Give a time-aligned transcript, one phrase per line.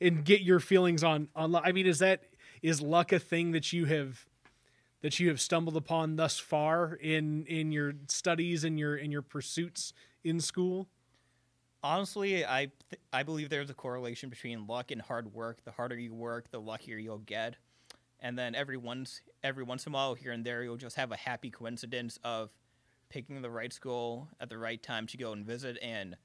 [0.00, 1.54] and get your feelings on on.
[1.54, 2.24] I mean, is that
[2.62, 4.26] is luck a thing that you have
[5.02, 9.22] that you have stumbled upon thus far in in your studies and your in your
[9.22, 9.92] pursuits
[10.24, 10.88] in school?
[11.82, 15.64] Honestly, I th- I believe there's a correlation between luck and hard work.
[15.64, 17.56] The harder you work, the luckier you'll get.
[18.20, 21.12] And then every once every once in a while, here and there, you'll just have
[21.12, 22.50] a happy coincidence of
[23.08, 26.16] picking the right school at the right time to go and visit, and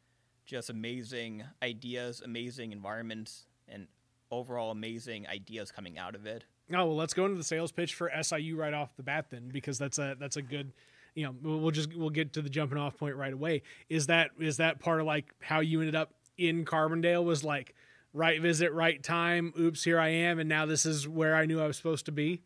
[0.45, 3.87] just amazing ideas, amazing environments, and
[4.31, 6.43] overall amazing ideas coming out of it.
[6.71, 9.49] Oh well, let's go into the sales pitch for SIU right off the bat then,
[9.51, 10.73] because that's a that's a good,
[11.15, 13.63] you know, we'll just we'll get to the jumping off point right away.
[13.89, 17.23] Is that is that part of like how you ended up in Carbondale?
[17.23, 17.75] Was like
[18.13, 19.53] right visit, right time.
[19.59, 22.11] Oops, here I am, and now this is where I knew I was supposed to
[22.11, 22.41] be.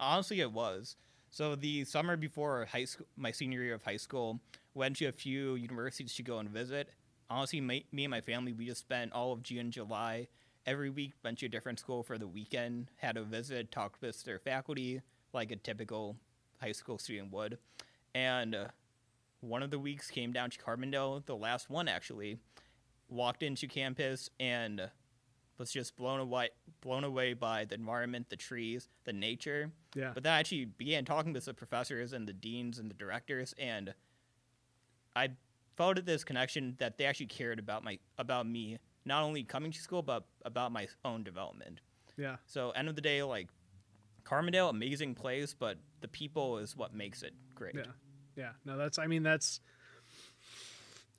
[0.00, 0.96] Honestly, it was.
[1.30, 4.40] So the summer before high school, my senior year of high school,
[4.72, 6.90] went to a few universities to go and visit.
[7.30, 10.28] Honestly, me, me and my family, we just spent all of June and July
[10.66, 14.22] every week went to a different school for the weekend, had a visit, talked with
[14.24, 15.00] their faculty
[15.32, 16.16] like a typical
[16.60, 17.58] high school student would.
[18.14, 18.66] And uh,
[19.40, 22.38] one of the weeks came down to Carbondale, the last one actually,
[23.08, 24.90] walked into campus and
[25.58, 26.48] was just blown away
[26.80, 29.70] blown away by the environment, the trees, the nature.
[29.94, 30.10] Yeah.
[30.14, 33.54] But then I actually began talking with the professors and the deans and the directors
[33.58, 33.94] and
[35.14, 35.30] I
[35.76, 39.78] felt this connection that they actually cared about my about me not only coming to
[39.80, 41.80] school but about my own development.
[42.16, 42.36] Yeah.
[42.46, 43.48] So end of the day, like
[44.24, 47.74] Carbondale, amazing place, but the people is what makes it great.
[47.74, 47.82] Yeah.
[48.36, 48.50] Yeah.
[48.64, 49.60] No, that's I mean that's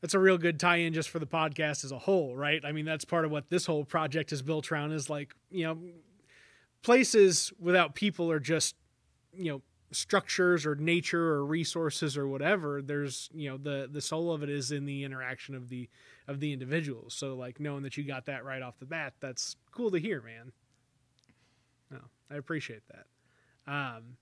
[0.01, 2.63] that's a real good tie-in just for the podcast as a whole, right?
[2.63, 5.63] I mean, that's part of what this whole project is built around is like, you
[5.63, 5.79] know,
[6.83, 8.75] places without people are just,
[9.33, 9.61] you know,
[9.95, 12.81] structures or nature or resources or whatever.
[12.81, 15.89] There's, you know, the the soul of it is in the interaction of the
[16.27, 17.13] of the individuals.
[17.13, 20.21] So like knowing that you got that right off the bat, that's cool to hear,
[20.21, 20.51] man.
[21.91, 23.05] No, I appreciate that.
[23.71, 24.17] Um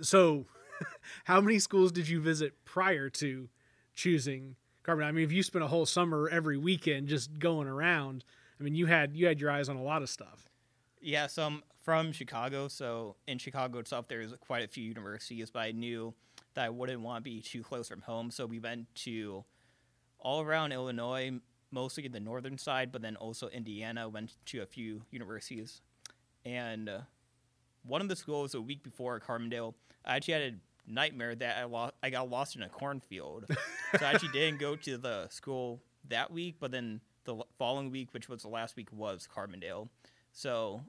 [0.00, 0.46] so
[1.24, 3.48] how many schools did you visit prior to
[3.94, 5.04] choosing Carbon?
[5.04, 8.24] I mean, if you spent a whole summer every weekend just going around,
[8.58, 10.48] I mean, you had you had your eyes on a lot of stuff.
[11.04, 15.58] Yeah, so I'm from Chicago, so in Chicago itself, there's quite a few universities, but
[15.58, 16.14] I knew
[16.54, 19.44] that I wouldn't want to be too close from home, so we went to
[20.20, 21.32] all around Illinois,
[21.72, 24.08] mostly the northern side, but then also Indiana.
[24.08, 25.80] Went to a few universities,
[26.44, 27.00] and uh,
[27.84, 29.74] one of the schools a week before Carbondale,
[30.04, 30.54] I actually had a
[30.86, 31.94] nightmare that I lost.
[32.00, 33.46] I got lost in a cornfield,
[33.98, 36.58] so I actually didn't go to the school that week.
[36.60, 39.88] But then the following week, which was the last week, was Carbondale.
[40.32, 40.80] So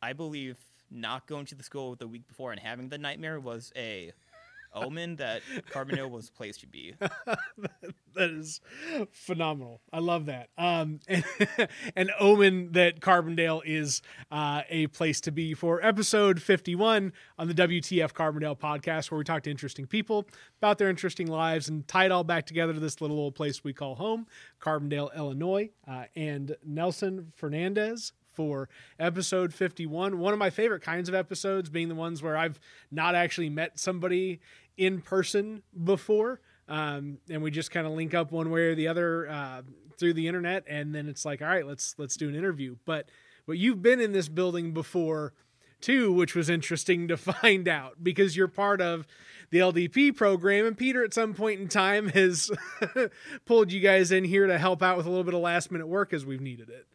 [0.00, 0.58] I believe
[0.90, 4.12] not going to the school the week before and having the nightmare was a
[4.74, 6.94] omen that Carbondale was the place to be.
[6.98, 8.60] that is
[9.10, 9.80] phenomenal.
[9.92, 10.48] I love that.
[10.56, 11.24] Um, and,
[11.96, 17.54] an omen that Carbondale is uh, a place to be for episode 51 on the
[17.54, 20.26] WTF Carbondale podcast, where we talk to interesting people
[20.58, 23.62] about their interesting lives and tie it all back together to this little old place
[23.62, 24.26] we call home,
[24.60, 25.70] Carbondale, Illinois.
[25.86, 30.18] Uh, and Nelson Fernandez for episode 51.
[30.18, 32.58] One of my favorite kinds of episodes being the ones where I've
[32.90, 34.40] not actually met somebody
[34.76, 36.40] in person before.
[36.68, 39.62] Um, and we just kind of link up one way or the other uh,
[39.98, 42.76] through the internet, and then it's like, all right, let's let's do an interview.
[42.84, 43.08] But
[43.46, 45.34] but you've been in this building before
[45.80, 49.06] too, which was interesting to find out because you're part of
[49.50, 52.50] the LDP program, and Peter at some point in time has
[53.44, 55.88] pulled you guys in here to help out with a little bit of last minute
[55.88, 56.86] work as we've needed it.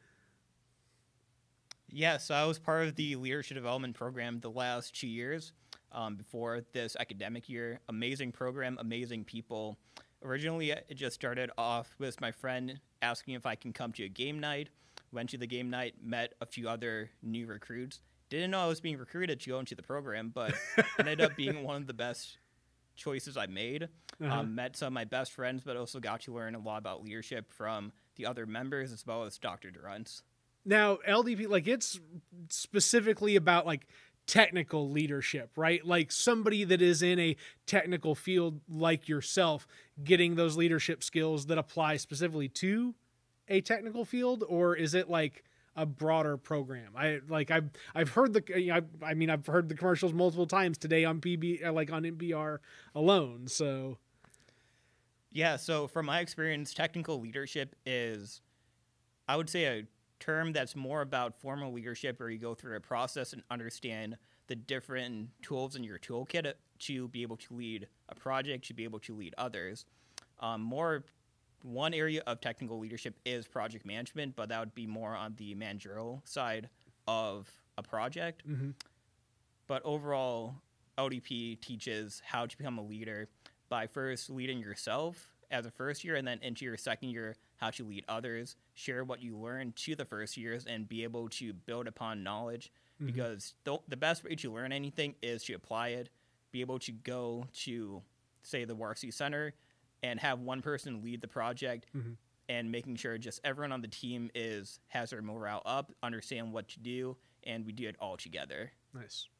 [1.97, 5.51] Yeah, so I was part of the leadership development program the last two years
[5.91, 7.79] um, before this academic year.
[7.89, 9.79] Amazing program, amazing people.
[10.23, 14.09] Originally, it just started off with my friend asking if I can come to a
[14.09, 14.69] game night.
[15.11, 17.99] Went to the game night, met a few other new recruits.
[18.29, 20.53] Didn't know I was being recruited to go into the program, but
[20.99, 22.37] ended up being one of the best
[22.95, 23.89] choices I made.
[24.21, 24.41] Uh-huh.
[24.41, 27.03] Um, met some of my best friends, but also got to learn a lot about
[27.03, 29.71] leadership from the other members as well as Dr.
[29.71, 30.21] Durant's.
[30.67, 31.97] Now, LDP, like it's
[32.49, 33.87] specifically about like
[34.27, 35.83] technical leadership, right?
[35.85, 39.65] Like somebody that is in a technical field like yourself,
[40.03, 42.93] getting those leadership skills that apply specifically to
[43.47, 45.45] a technical field, or is it like
[45.77, 46.91] a broader program?
[46.97, 50.77] I like I've I've heard the I, I mean I've heard the commercials multiple times
[50.77, 52.59] today on PB uh, like on NPR
[52.93, 53.47] alone.
[53.47, 53.99] So
[55.31, 58.41] yeah, so from my experience, technical leadership is
[59.29, 59.87] I would say a
[60.19, 64.17] term that's more about formal leadership where you go through a process and understand
[64.47, 68.83] the different tools in your toolkit to be able to lead a project, to be
[68.83, 69.85] able to lead others.
[70.39, 71.03] Um, more
[71.63, 75.55] one area of technical leadership is project management, but that would be more on the
[75.55, 76.69] managerial side
[77.07, 78.47] of a project.
[78.47, 78.71] Mm-hmm.
[79.67, 80.55] But overall,
[80.97, 83.27] LDP teaches how to become a leader
[83.69, 87.69] by first leading yourself as a first year, and then into your second year, how
[87.71, 91.53] to lead others, share what you learned to the first years, and be able to
[91.53, 92.71] build upon knowledge.
[93.01, 93.07] Mhm.
[93.07, 96.09] Because the, the best way to learn anything is to apply it,
[96.51, 98.01] be able to go to,
[98.43, 99.53] say, the Varsity Center
[100.03, 102.15] and have one person lead the project Mhm.
[102.49, 106.67] and making sure just everyone on the team is has their morale up, understand what
[106.69, 108.71] to do, and we do it all together.
[108.93, 109.27] Nice.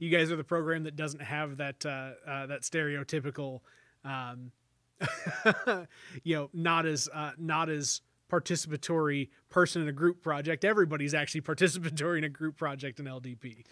[0.00, 3.60] You, guys are the program that doesn't have that uh, uh, that stereotypical,
[4.02, 4.50] um,
[6.24, 8.00] you know, not as uh, not as
[8.30, 10.64] participatory person in a group project.
[10.64, 13.64] Everybody's actually participatory in a group project in LDP.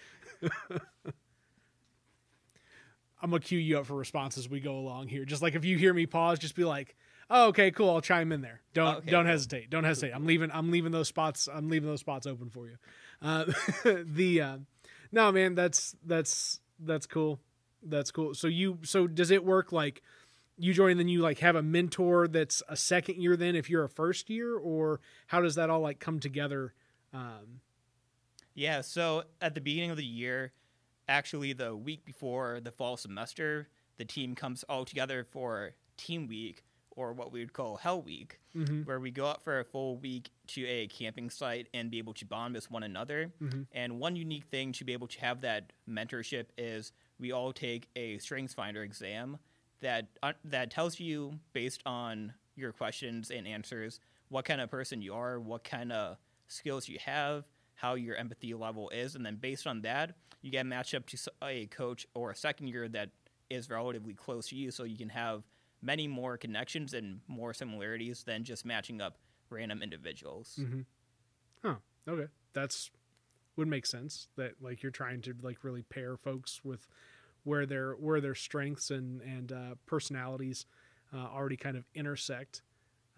[3.23, 5.25] I'm gonna cue you up for responses as we go along here.
[5.25, 6.95] Just like if you hear me pause, just be like,
[7.31, 7.91] "Oh, okay, cool.
[7.91, 8.61] I'll chime in there.
[8.75, 9.33] Don't Okay, don't cool.
[9.33, 9.71] hesitate.
[9.71, 10.13] Don't hesitate.
[10.13, 10.51] I'm leaving.
[10.53, 11.49] I'm leaving those spots.
[11.53, 12.77] I'm leaving those spots open for you."
[13.23, 13.47] Uh,
[14.05, 14.59] the uh,
[15.13, 17.41] no, man, that's that's that's cool.
[17.83, 18.35] That's cool.
[18.35, 20.03] So you so does it work like
[20.59, 23.85] you join then you like have a mentor that's a second year then if you're
[23.85, 26.73] a first year or how does that all like come together?
[27.13, 27.61] Um,
[28.55, 30.53] Yeah, so at the beginning of the year,
[31.09, 33.69] actually the week before the fall semester,
[33.99, 38.41] the team comes all together for team week or what we would call hell week,
[38.55, 41.99] mhm, where we go out for a full week to a camping site and be
[41.99, 43.31] able to bond with one another.
[43.43, 47.53] mhm, And one unique thing to be able to have that mentorship is we all
[47.53, 49.39] take a strengths finder exam
[49.81, 55.03] that uh, that tells you based on your questions and answers what kind of person
[55.03, 56.17] you are, what kind of
[56.49, 57.45] skills you have,
[57.75, 61.19] how your empathy level is, and then based on that, you get matched up to
[61.43, 63.11] a coach or a second year that
[63.51, 65.45] is relatively close to you, so you can have
[65.83, 69.19] many more connections and more similarities than just matching up
[69.51, 70.59] random individuals.
[70.61, 70.85] mhm.
[71.63, 71.77] Huh.
[72.09, 72.27] Okay.
[72.53, 72.91] That's
[73.57, 76.87] would make sense that like you're trying to like really pair folks with
[77.47, 80.67] where their where their strengths and and uh, personalities
[81.15, 82.63] uh, already kind of intersect.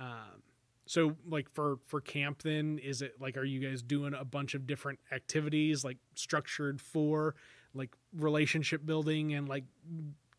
[0.00, 0.42] Um,
[0.86, 4.54] so like for for camp then is it like are you guys doing a bunch
[4.54, 7.34] of different activities like structured for
[7.75, 9.64] like relationship building and like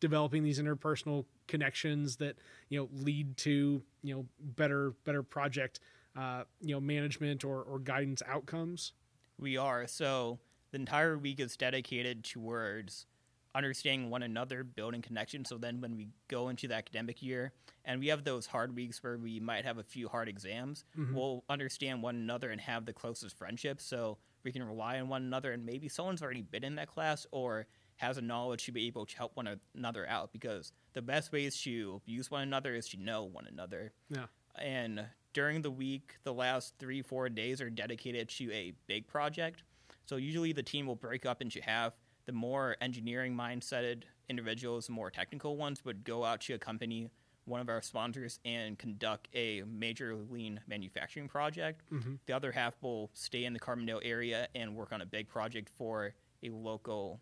[0.00, 2.36] developing these interpersonal connections that
[2.68, 5.80] you know lead to you know better better project
[6.16, 8.92] uh, you know management or or guidance outcomes
[9.38, 9.86] We are.
[9.86, 10.38] So
[10.70, 13.06] the entire week is dedicated towards
[13.54, 15.48] understanding one another, building connections.
[15.48, 17.52] So then when we go into the academic year
[17.84, 21.14] and we have those hard weeks where we might have a few hard exams, Mhm.
[21.14, 23.84] we'll understand one another and have the closest friendships.
[23.84, 27.26] So we can rely on one another and maybe someone's already been in that class
[27.30, 27.66] or
[27.96, 31.60] has a knowledge to be able to help one another out because the best ways
[31.62, 33.92] to use one another is to know one another.
[34.08, 34.26] Yeah.
[34.54, 39.62] And during the week, the last three, four days are dedicated to a big project.
[40.06, 41.92] So usually the team will break up into half.
[42.26, 47.10] The more engineering mindseted individuals, the more technical ones, would go out to accompany
[47.46, 51.82] one of our sponsors and conduct a major lean manufacturing project.
[51.92, 52.14] mm-hmm.
[52.26, 55.68] The other half will stay in the Carbondale area and work on a big project
[55.68, 57.20] for a local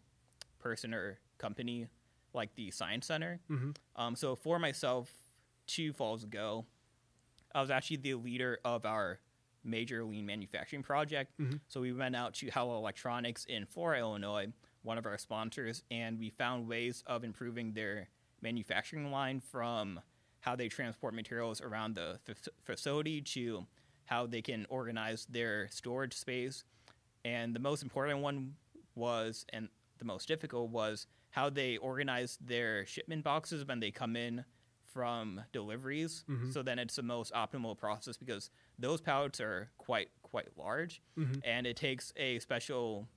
[0.58, 1.86] person or company
[2.34, 3.40] like the Science Center.
[3.50, 3.70] Mm-hmm.
[3.96, 5.10] Um, so for myself,
[5.66, 6.66] two falls ago,
[7.54, 9.20] I was actually the leader of our
[9.64, 11.32] major lean manufacturing project.
[11.40, 11.60] Mhm.
[11.68, 14.48] So we went out to Hello Electronics in Flora, Illinois,
[14.82, 18.08] one of our sponsors, and we found ways of improving their
[18.40, 20.00] manufacturing line from
[20.40, 23.66] how they transport materials around the f- facility to
[24.04, 26.64] how they can organize their storage space.
[27.24, 28.54] And the most important one
[28.94, 29.68] was, and
[29.98, 34.44] the most difficult was how they organize their shipment boxes when they come in
[34.84, 36.24] from deliveries.
[36.28, 36.52] Mhm.
[36.52, 41.40] So then it's the most optimal process because those pallets are quite quite large, Mhm.
[41.44, 43.08] and it takes a special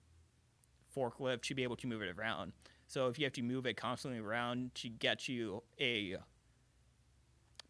[0.96, 2.54] forklift to be able to move it around.
[2.88, 6.18] So if you have to move it constantly around to get you a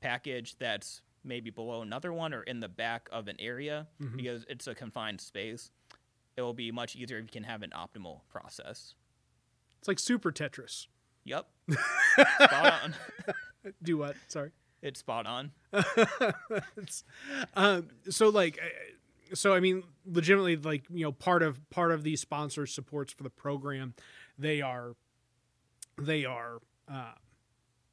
[0.02, 4.18] package that's maybe below another one or in the back of an area Mhm.
[4.18, 5.70] because it's a confined space,
[6.36, 8.96] it will be much easier if you can have an optimal process.
[9.78, 10.88] it's like super tetris
[11.24, 11.48] Yep.
[12.14, 12.96] spot on.
[13.84, 14.52] do what sorry
[14.82, 15.52] It's spot on.
[17.56, 18.60] Um, so like
[19.34, 23.24] so i mean legitimately like you know part of part of these sponsor supports for
[23.24, 23.94] the program
[24.38, 24.96] they are
[25.98, 26.60] they are
[26.92, 27.14] uh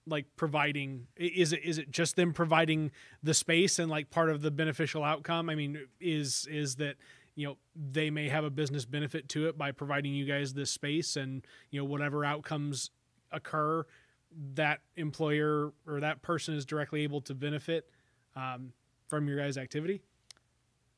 [0.06, 2.90] like providing is it is it just them providing
[3.22, 6.96] the space and like part of the beneficial outcome i mean is is that
[7.34, 10.70] you know they may have a business benefit to it by providing you guys this
[10.70, 12.90] space and you know whatever outcomes
[13.32, 13.84] occur
[14.54, 17.88] that employer or that person is directly able to benefit
[18.36, 18.72] um,
[19.08, 20.02] from your guys' activity?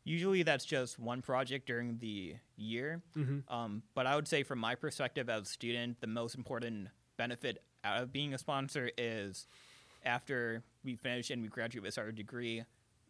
[0.05, 3.03] Usually that's just one project during the year.
[3.17, 3.53] Mm-hmm.
[3.53, 7.63] Um, but I would say, from my perspective as a student, the most important benefit
[7.85, 9.47] out of being a sponsor is
[10.05, 12.65] after we finish and we graduate with our degree,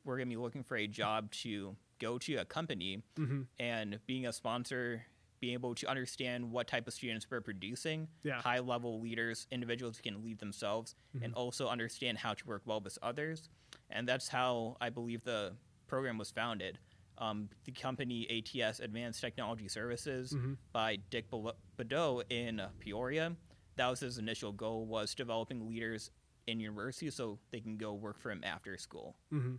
[0.04, 3.02] we're going to be looking for a job to go to a company.
[3.18, 3.42] Mm-hmm.
[3.60, 5.02] And being a sponsor,
[5.40, 8.40] being able to understand what type of students we're producing, Yeah.
[8.42, 12.80] high level leaders, individuals who can lead themselves, and also understand how to work well
[12.80, 13.48] with others.
[13.88, 15.52] And that's how I believe the
[15.90, 16.78] program was founded.
[17.18, 20.56] Um, the company ATS Advanced Technology Services Mhm.
[20.72, 23.36] by Dick Blaudow in Peoria.
[23.76, 26.10] That was his initial goal was developing leaders
[26.46, 29.16] in university so they can go work for him after school.
[29.32, 29.56] Mm-hmm.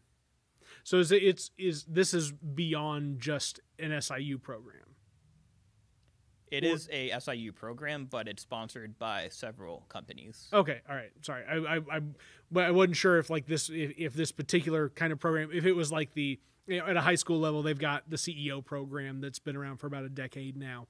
[0.83, 4.90] So is it, it's is this is beyond just an SIU program?
[6.51, 10.49] It Or- is a SIU program, but it's sponsored by several companies.
[10.51, 11.11] Okay, all right.
[11.21, 12.01] Sorry, I I I,
[12.51, 15.65] but I wasn't sure if like this if, if this particular kind of program if
[15.65, 18.63] it was like the you know, at a high school level they've got the CEO
[18.63, 20.87] program that's been around for about a decade now.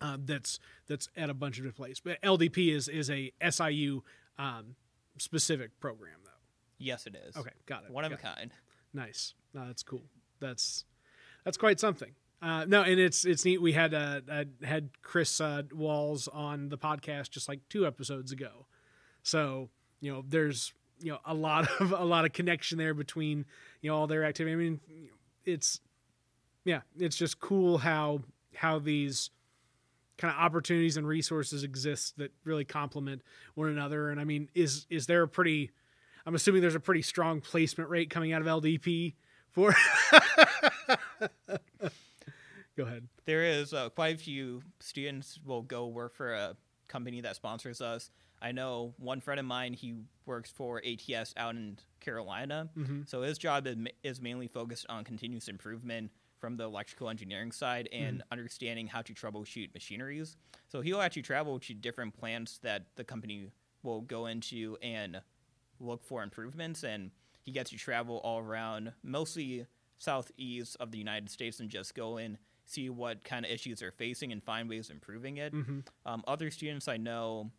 [0.00, 0.58] Um, that's
[0.88, 2.00] that's at a bunch of different places.
[2.00, 4.02] But LDP is is a SIU
[4.36, 4.74] um,
[5.16, 6.30] specific program though.
[6.78, 7.36] Yes, it is.
[7.36, 7.90] Okay, got it.
[7.92, 8.50] One of got a kind.
[8.92, 9.34] Nice.
[9.54, 10.02] No, that's cool.
[10.40, 10.84] That's
[11.44, 12.12] that's quite something.
[12.42, 13.62] Uh, no, and it's it's neat.
[13.62, 14.20] We had uh,
[14.64, 18.66] had Chris uh, Walls on the podcast just like two episodes ago,
[19.22, 19.68] so
[20.00, 23.44] you know there's you know a lot of a lot of connection there between
[23.80, 24.54] you know all their activity.
[24.54, 24.80] I mean,
[25.44, 25.80] it's
[26.64, 28.22] yeah, it's just cool how
[28.56, 29.30] how these
[30.18, 33.22] kind of opportunities and resources exist that really complement
[33.54, 34.10] one another.
[34.10, 35.70] And I mean, is is there a pretty
[36.26, 39.14] I'm assuming there's a pretty strong placement rate coming out of LDP
[39.52, 39.74] for.
[42.76, 43.06] Go ahead.
[43.26, 46.56] There is uh, quite a few students will go work for a
[46.88, 48.10] company that sponsors us.
[48.40, 49.72] I know one friend of mine.
[49.74, 49.94] He
[50.26, 53.08] works for ATS out in Carolina, Mhm.
[53.08, 57.88] so his job is, is mainly focused on continuous improvement from the electrical engineering side
[57.92, 60.36] and understanding how to troubleshoot machineries.
[60.68, 63.52] So he'll actually travel to different plants that the company
[63.84, 65.20] will go into and
[65.78, 67.12] look for improvements and
[67.44, 69.66] he gets to travel all around mostly
[69.98, 72.38] southeast of the united states and just go and
[72.72, 75.86] see what kind of issues they're facing and find ways of improving it Mhm.
[76.06, 77.50] um, other students i know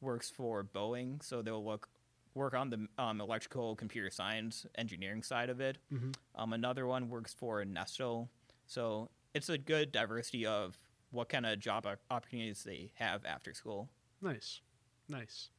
[0.00, 1.88] works for boeing so they'll look
[2.34, 6.14] work on the um, electrical computer science engineering side of it Mhm.
[6.34, 8.30] um, another one works for nestle
[8.66, 10.76] so it's a good diversity of
[11.10, 13.88] what kind of job opportunities they have after school
[14.20, 14.60] Nice,
[15.08, 15.50] nice.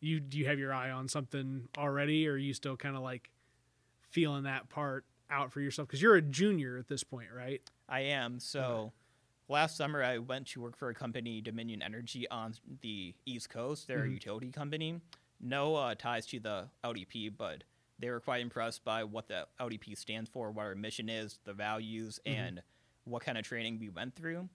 [0.00, 3.02] You do you have your eye on something already, or are you still kind of
[3.02, 3.30] like
[4.10, 5.88] feeling that part out for yourself?
[5.88, 7.60] Because you're a junior at this point, right?
[7.88, 8.40] I am.
[8.40, 8.92] So
[9.48, 13.86] last summer, I went to work for a company, Dominion Energy, on the East Coast.
[13.86, 14.12] They're a Mhm.
[14.14, 15.00] utility company.
[15.40, 17.64] No uh, ties to the LDP, but
[17.98, 21.52] they were quite impressed by what the LDP stands for, what our mission is, the
[21.52, 22.32] values, Mhm.
[22.34, 22.62] and
[23.04, 24.48] what kind of training we went through.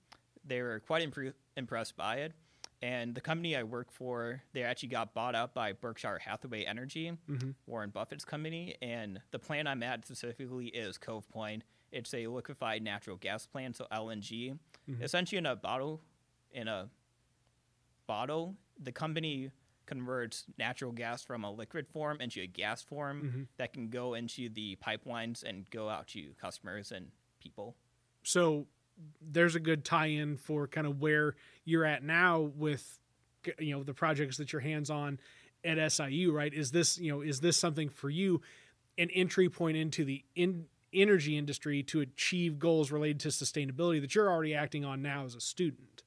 [0.44, 2.34] They were quite impre- impressed by it.
[2.82, 7.12] And the company I work for, they actually got bought out by Berkshire Hathaway Energy.
[7.28, 7.52] Mm-hmm.
[7.66, 11.64] Warren Buffett's company, and the plant I'm at specifically is Cove Point.
[11.92, 14.58] It's a liquefied natural gas plant, so LNG.
[14.88, 15.02] Mhm.
[15.02, 16.02] Essentially, in a bottle,
[16.52, 16.90] in a
[18.08, 19.52] bottle, the company
[19.86, 23.48] converts natural gas from a liquid form into a gas form Mhm.
[23.58, 27.76] that can go into the pipelines and go out to customers and people.
[28.24, 28.68] So
[29.22, 33.00] there's a good tie-in for kind of where you're at now with
[33.58, 35.18] you know the projects that you're hands on
[35.64, 36.54] at SIU, right?
[36.54, 38.42] Is this you know is this something for you
[38.98, 44.16] an entry point into the in energy industry to achieve goals related to sustainability that
[44.16, 46.04] you're already acting on now as a student?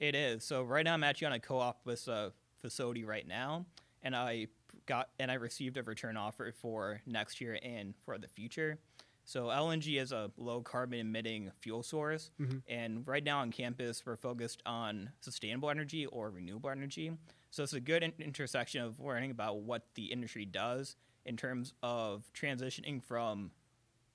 [0.00, 0.44] It is.
[0.44, 3.66] So right now I'm actually on a co-op with a facility right now,
[4.02, 4.48] and I
[4.86, 8.78] got and I received a return offer for next year and for the future.
[9.26, 12.62] So LNG is a low carbon emitting fuel source, Mhm.
[12.68, 17.16] and right now on campus we're focused on sustainable energy or renewable energy.
[17.50, 21.72] So it's a good in- intersection of learning about what the industry does in terms
[21.82, 23.52] of transitioning from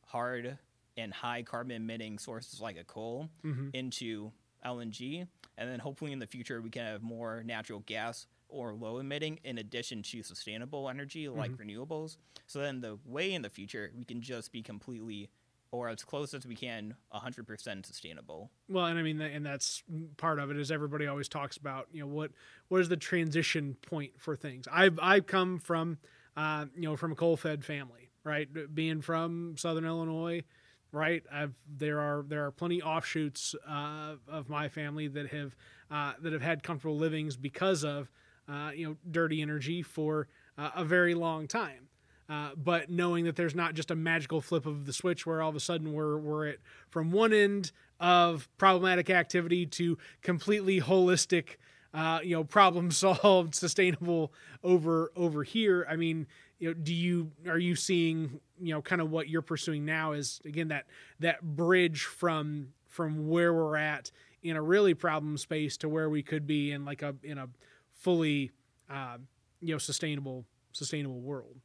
[0.10, 0.58] hard
[0.98, 3.70] and high carbon emitting sources like a coal Mm-hmm.
[3.74, 4.32] into
[4.66, 5.26] LNG,
[5.58, 9.40] and then hopefully in the future we can have more natural gas or low emitting
[9.44, 12.18] in addition to sustainable energy like renewables.
[12.48, 15.30] So then the way in the future we can just be completely
[15.72, 18.50] or as close as we can 100% sustainable.
[18.68, 19.84] Well, and I mean, and that's
[20.18, 20.58] part of it.
[20.58, 22.32] Is everybody always talks about you know what
[22.70, 24.68] what is the transition point for things?
[24.72, 26.00] I've I've come from
[26.36, 28.48] uh, you know from a coal fed family, right?
[28.74, 30.44] Being from Southern Illinois,
[30.92, 31.24] right?
[31.32, 35.56] I've there are there are plenty offshoots uh, of my family that have
[35.92, 38.10] uh, that have had comfortable livings because of
[38.48, 41.90] uh, you know dirty energy for uh, a very long time.
[42.30, 45.50] Uh, but knowing that there's not just a magical flip of the switch where all
[45.50, 46.58] of a sudden we're we're at
[46.90, 51.56] from one end of problematic activity to completely holistic,
[51.94, 54.32] uh, you know, problem solved, sustainable
[54.64, 55.86] over over here.
[55.90, 56.28] I mean,
[56.60, 60.12] you know, do you are you seeing you know kind of what you're pursuing now
[60.12, 60.86] is again that
[61.20, 64.12] that bridge from from where we're at
[64.44, 67.48] in a really problem space to where we could be in like a in a
[67.94, 68.52] fully
[68.90, 69.18] uh,
[69.62, 71.58] you know sustainable sustainable world.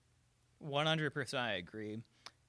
[0.64, 1.98] 100% I agree.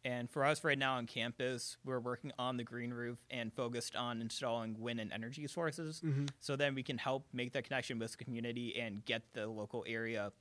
[0.06, 3.96] And for us right now on campus, we're working on the green roof and focused
[3.96, 6.00] on installing wind and energy sources.
[6.02, 6.30] Mhm.
[6.40, 9.84] So then we can help make that connection with the community and get the local
[9.88, 10.32] area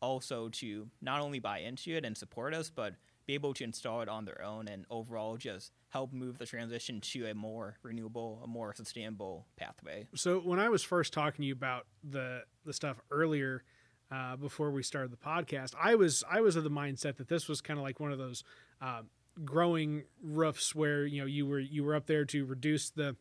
[0.00, 2.94] also to not only buy into it and support us, but
[3.26, 7.00] be able to install it on their own and overall just help move the transition
[7.00, 10.06] to a more renewable, a more sustainable pathway.
[10.14, 13.62] So when I was first talking to you about the the stuff earlier,
[14.10, 17.48] uh, before we started the podcast, I was I was of the mindset that this
[17.48, 18.44] was kind of like one of those
[18.80, 19.02] uh,
[19.44, 23.14] growing roofs where you know you were you were up there to reduce the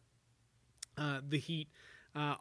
[0.97, 1.67] uh, the heat
[2.15, 2.35] uh,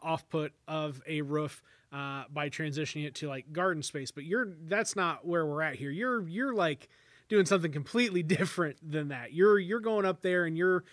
[0.67, 4.11] of a roof uh, by transitioning it to like garden space.
[4.11, 5.89] But you're that's not where we're at here.
[5.91, 6.89] You're you're like
[7.29, 9.33] doing something completely different than that.
[9.33, 10.83] You're you're going up there and you're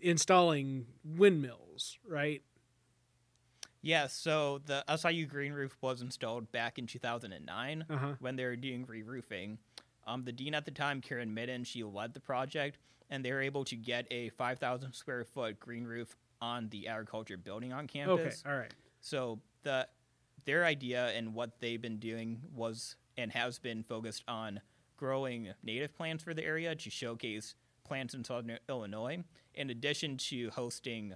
[0.00, 2.42] installing windmills, right?
[3.82, 8.14] Yeah, so the SIU green roof was installed back in 2009 Uh huh.
[8.18, 9.58] when they were doing re-roofing.
[10.06, 12.78] Um, the dean at the time, Karen Midden, she led the project,
[13.10, 17.36] and they were able to get a 5,000 square foot green roof on the agriculture
[17.36, 18.12] building on campus.
[18.14, 18.22] Okay.
[18.22, 18.42] campus.
[18.46, 18.72] All right.
[19.02, 19.86] So the
[20.44, 24.60] their idea and what they've been doing was and has been focused on
[24.96, 29.22] growing native plants for the area to showcase plants in southern Illinois,
[29.54, 31.14] in addition to hosting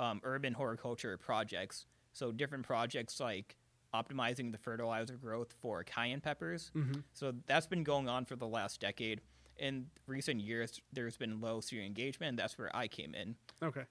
[0.00, 1.86] um, urban horticulture projects.
[2.12, 3.56] So different projects like
[3.94, 6.70] optimizing the fertilizer growth for cayenne peppers.
[6.74, 7.00] Mm-hmm.
[7.12, 9.20] So that's been going on for the last decade.
[9.58, 13.82] In recent years, there's been low student engagement, and that's where I came in Okay.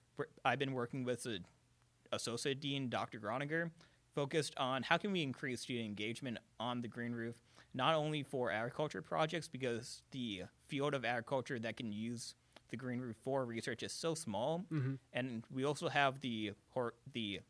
[0.44, 1.40] I've been working with the
[2.12, 3.20] associate dean, Dr.
[3.20, 3.72] Groninger,
[4.16, 7.36] focused on how can we increase student engagement on the green roof,
[7.74, 12.36] not only for agriculture projects because the field of agriculture that can use
[12.70, 14.98] the green roof for research is so small, Mhm.
[15.14, 17.42] and we also have the hor- the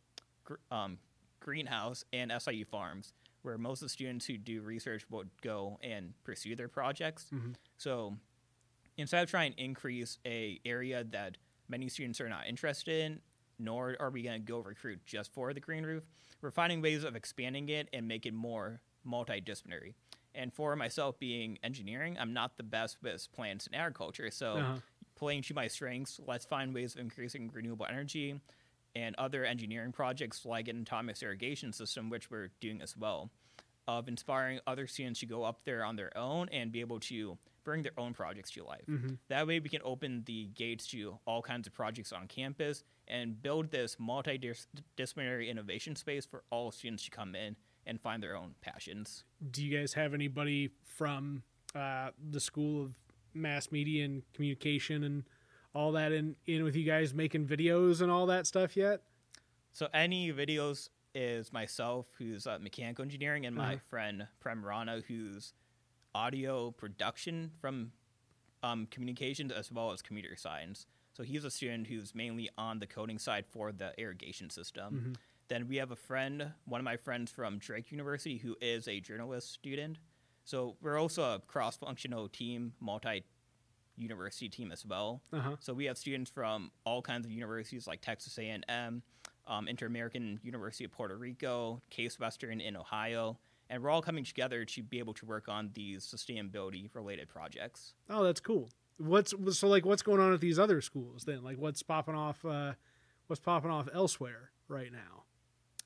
[0.44, 1.00] gr- um,
[1.40, 6.14] greenhouse and SIU farms where most of the students who do research would go and
[6.24, 7.30] pursue their projects.
[7.32, 7.56] Mhm.
[7.78, 8.18] So
[8.98, 13.22] instead of trying to increase a area that many students are not interested in,
[13.62, 16.04] nor are we going to go recruit just for the green roof,
[16.42, 19.94] we're finding ways of expanding it and make it more multidisciplinary.
[20.34, 24.32] And for myself being engineering, I'm not the best with plants and agriculture.
[24.32, 24.80] So Uh-huh.
[25.16, 28.40] playing to my strengths, let's find ways of increasing renewable energy
[28.96, 33.30] and other engineering projects like an atomic irrigation system, which we're doing as well,
[34.00, 37.38] of inspiring other students to go up there on their own and be able to
[37.64, 38.86] bring their own projects to life.
[38.88, 39.18] Mhm.
[39.28, 43.40] That way, we can open the gates to all kinds of projects on campus and
[43.42, 48.56] build this multidisciplinary innovation space for all students to come in and find their own
[48.62, 49.24] passions.
[49.52, 51.44] Do you guys have anybody from
[51.76, 52.94] uh, the School of
[53.34, 55.24] Mass Media and Communication and
[55.74, 59.02] all that in in with you guys making videos and all that stuff yet?
[59.72, 63.82] So any videos is myself, who's uh, mechanical engineering, and my Uh-huh.
[63.90, 65.54] friend Prem Rana, who's
[66.16, 67.92] audio production from
[68.64, 70.86] um, communications as well as computer science.
[71.14, 75.14] So he's a student who's mainly on the coding side for the irrigation system.
[75.14, 75.20] Mhm.
[75.48, 79.00] Then we have a friend, one of my friends from Drake University, who is a
[79.02, 79.98] journalist student.
[80.46, 85.22] So we're also a cross-functional team, multi-university team as well.
[85.34, 85.56] Uh huh.
[85.60, 89.04] So we have students from all kinds of universities like Texas A&M,
[89.48, 93.38] um, Inter-American University of Puerto Rico, Case Western in Ohio,
[93.70, 97.94] and we're all coming together to be able to work on these sustainability-related projects.
[98.10, 98.70] Oh, that's cool.
[98.98, 99.86] What's so like?
[99.86, 101.44] What's going on at these other schools then?
[101.44, 102.44] Like, what's popping off?
[102.46, 102.74] Uh,
[103.28, 105.24] what's popping off elsewhere right now?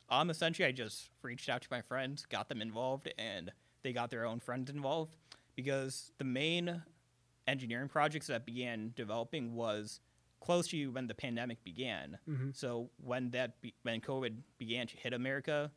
[0.09, 3.51] Um, essentially, I just reached out to my friends, got them involved, and
[3.83, 5.15] they got their own friends involved
[5.55, 6.83] because the main
[7.47, 10.01] engineering projects that began developing was
[10.45, 12.19] close to you when the pandemic began.
[12.27, 12.55] Mhm.
[12.55, 15.71] So when that be- when COVID began to hit America,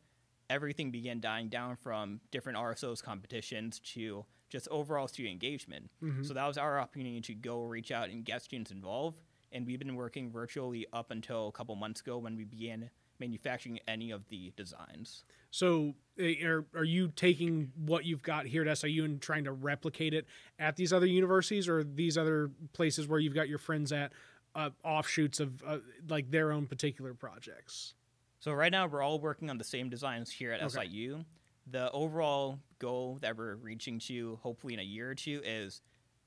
[0.49, 5.91] everything began dying down from different RSOs competitions to just overall student engagement.
[6.01, 6.25] Mhm.
[6.25, 9.21] So that was our opportunity to go reach out and get students involved.
[9.51, 13.79] And we've been working virtually up until a couple months ago when we began manufacturing
[13.87, 15.23] any of the designs.
[15.51, 19.51] So, eh, are are you taking what you've got here at SIU and trying to
[19.51, 20.25] replicate it
[20.57, 24.13] at these other universities or these other places where you've got your friends at
[24.55, 27.93] uh, offshoots of uh, like their own particular projects?
[28.39, 30.85] So right now we're all working on the same designs here at Okay.
[30.87, 31.25] SIU.
[31.67, 35.81] The overall goal that we're reaching to, hopefully in a year or two, is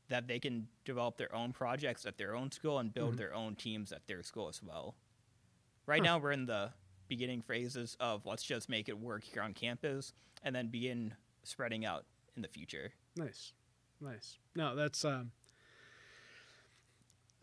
[0.09, 3.19] that they can develop their own projects at their own school and build Mhm.
[3.19, 4.95] their own teams at their school as well.
[5.87, 6.05] Right Huh.
[6.05, 6.73] now we're in the
[7.09, 11.85] beginning phases of let's just make it work here on campus and then begin spreading
[11.85, 12.05] out
[12.37, 12.93] in the future.
[13.17, 13.53] Nice,
[14.01, 14.39] nice.
[14.55, 15.33] No, that's um,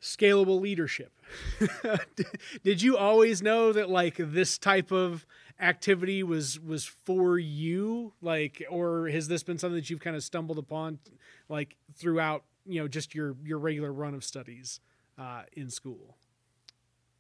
[0.02, 1.12] scalable leadership.
[2.64, 5.26] Did you always know that like this type of
[5.60, 10.24] activity was was for you, like, or has this been something that you've kind of
[10.24, 11.00] stumbled upon,
[11.48, 14.80] like throughout you know just your your regular run of studies
[15.18, 16.18] uh, in school?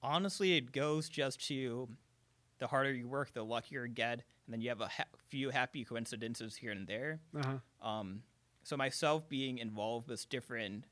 [0.01, 1.89] Honestly, it goes just to
[2.59, 5.49] the harder you work, the luckier you get, and then you have a ha- few
[5.49, 7.19] happy coincidences here and there.
[7.37, 7.43] Uh
[7.81, 7.89] huh.
[7.89, 8.21] Um,
[8.63, 10.85] so myself being involved with different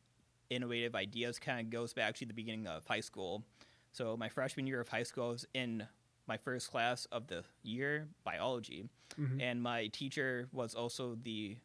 [0.50, 3.44] innovative ideas kind of goes back to the beginning of high school.
[3.92, 5.88] So my freshman year of high school, I was in
[6.28, 9.42] my first class of the year, biology, Mhm.
[9.42, 11.58] and my teacher was also the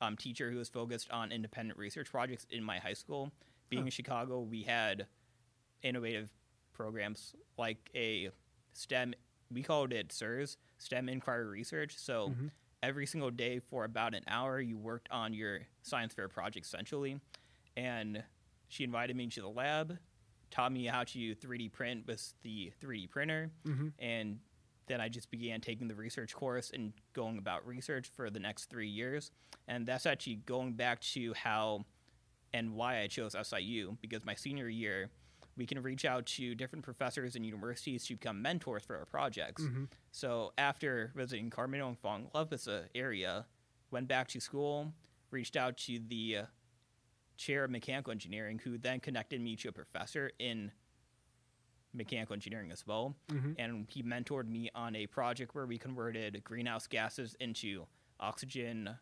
[0.00, 3.30] um, teacher who was focused on independent research projects in my high school.
[3.68, 3.86] Being Huh.
[3.86, 5.06] in Chicago, we had
[5.82, 6.32] innovative
[6.72, 8.30] programs like a
[8.72, 9.14] STEM.
[9.50, 11.96] We called it SIRS, STEM Inquiry Research.
[11.96, 12.50] So Mhm.
[12.82, 17.20] every single day for about an hour, you worked on your science fair project essentially.
[17.76, 18.22] And
[18.68, 19.98] she invited me to the lab,
[20.50, 24.38] taught me how to 3D print with the 3D printer, hmm and
[24.86, 28.64] then I just began taking the research course and going about research for the next
[28.66, 29.30] three years.
[29.68, 31.84] And that's actually going back to how
[32.52, 35.08] and why I chose SIU because my senior year,
[35.56, 39.62] we can reach out to different professors and universities to become mentors for our projects.
[39.62, 43.46] hmm So after visiting Carmen and falling in love with area,
[43.92, 44.92] went back to school,
[45.30, 46.44] reached out to the uh,
[47.36, 50.72] chair of mechanical engineering, who then connected me to a professor in
[51.94, 53.14] mechanical engineering as well.
[53.30, 57.86] hmm And he mentored me on a project where we converted greenhouse gases into
[58.18, 58.96] oxygen,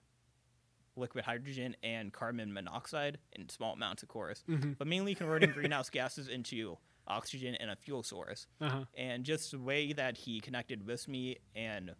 [0.97, 5.91] liquid hydrogen, and carbon monoxide in small amounts, of course, hmm but mainly converting greenhouse
[5.91, 8.85] gases into oxygen and a fuel source Uh-huh.
[8.95, 11.95] and just the way that he connected with me and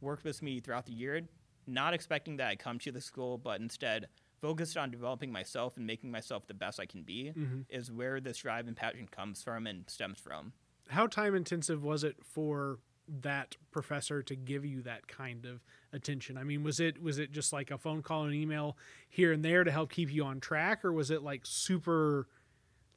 [0.00, 1.22] worked with me throughout the year,
[1.66, 4.06] not expecting that I'd come to the school, but instead
[4.42, 8.20] focused on developing myself and making myself the best I can be, hmm is where
[8.20, 10.52] this drive and passion comes from and stems from.
[10.88, 16.36] How time intensive was it for that professor to give you that kind of attention?
[16.36, 18.76] I mean, was it was it just like a phone call and email
[19.08, 22.26] here and there to help keep you on track, or was it like super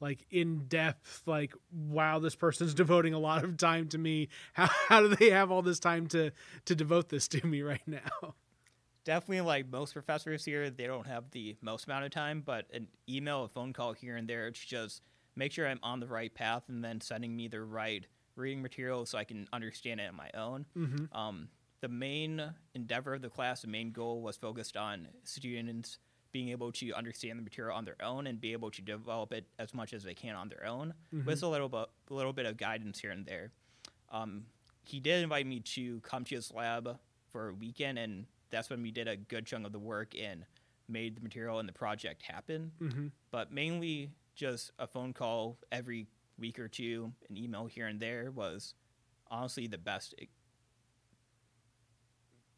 [0.00, 4.68] like in depth like wow this person's devoting a lot of time to me how,
[4.88, 6.30] how do they have all this time to
[6.66, 8.34] to devote this to me right now
[9.06, 12.88] Definitely, like most professors here, they don't have the most amount of time, but an
[13.08, 15.00] email, a phone call here and there to just
[15.36, 19.06] make sure I'm on the right path and then sending me the right reading material
[19.06, 20.66] so I can understand it on my own.
[20.76, 21.16] mm-hmm.
[21.16, 21.48] Um,
[21.82, 22.42] the main
[22.74, 25.98] endeavor of the class, the main goal was focused on students
[26.32, 29.46] being able to understand the material on their own and be able to develop it
[29.58, 30.92] as much as they can on their own,
[31.24, 33.52] with a little bit, a little bit of guidance here and there.
[34.10, 34.46] Um,
[34.84, 38.82] he did invite me to come to his lab for a weekend, and that's when
[38.82, 40.44] we did a good chunk of the work and
[40.88, 42.72] made the material and the project happen.
[42.80, 43.06] Mm-hmm.
[43.30, 46.06] But mainly just a phone call every
[46.38, 48.74] week or two, an email here and there was
[49.30, 50.14] honestly the best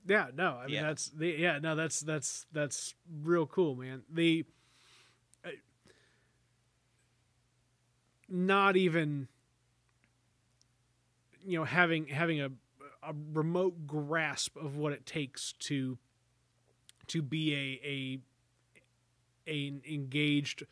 [0.07, 0.83] Yeah, no, I mean Yeah.
[0.83, 4.03] that's the yeah, no, that's that's that's real cool, man.
[4.11, 4.45] The
[5.45, 5.51] uh,
[8.29, 9.29] not even
[11.45, 12.51] you know having having a
[13.03, 15.99] a remote grasp of what it takes to
[17.09, 20.65] to be a a an engaged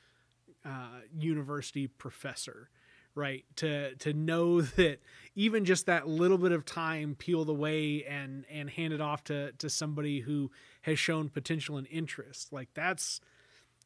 [0.64, 2.70] uh, university professor
[3.14, 3.46] right?
[3.56, 5.00] To to know that
[5.34, 9.70] even just that little bit of time peeled away and and handed off to to
[9.70, 10.50] somebody who
[10.82, 13.20] has shown potential and interest like that's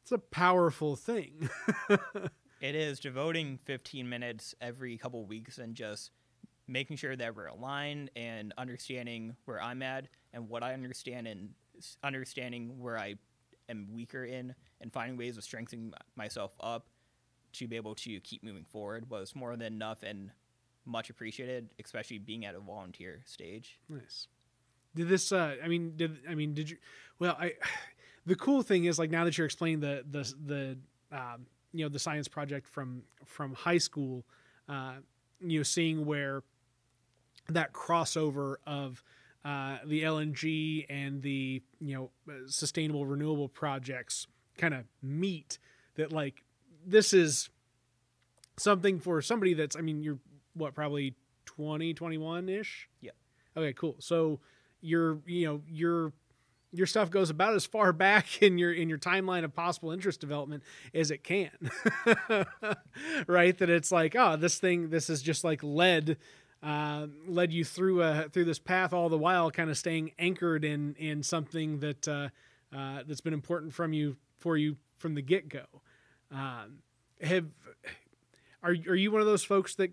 [0.01, 1.49] it's a powerful thing.
[2.61, 2.99] It is.
[2.99, 6.11] Devoting 15 minutes every couple weeks and just
[6.71, 11.49] making sure that we're aligned and understanding where I'm at and what I understand and
[12.03, 13.15] understanding where I
[13.69, 16.87] am weaker in and finding ways of strengthening myself up
[17.53, 20.31] to be able to keep moving forward was more than enough and
[20.85, 23.79] much appreciated, especially being at a volunteer stage.
[23.89, 24.27] nice
[24.95, 26.77] did this uh i mean did i mean did you
[27.19, 27.53] well i
[28.25, 30.77] the cool thing is like now that you're explaining the the the
[31.11, 34.25] um you know the science project from from high school
[34.69, 34.93] uh
[35.39, 36.43] you know seeing where
[37.49, 39.03] that crossover of
[39.43, 44.27] uh, the LNG and the you know uh, sustainable renewable projects
[44.57, 45.57] kind of meet
[45.95, 46.43] that like
[46.85, 47.49] this is
[48.57, 50.19] something for somebody that's I mean you're
[50.53, 52.89] what probably 2021 ish.
[53.01, 53.11] Yeah.
[53.55, 53.95] Okay, cool.
[53.99, 54.39] So
[54.81, 56.13] your you know your
[56.73, 60.19] your stuff goes about as far back in your in your timeline of possible interest
[60.19, 61.51] development as it can
[63.27, 66.17] right that it's like oh this thing this is just like led
[66.63, 70.63] uh, led you through a through this path all the while kind of staying anchored
[70.63, 72.29] in in something that uh,
[72.75, 75.65] uh, that's been important from you for you from the get-go
[76.31, 76.79] um,
[77.21, 77.45] have
[78.63, 79.91] are, are you one of those folks that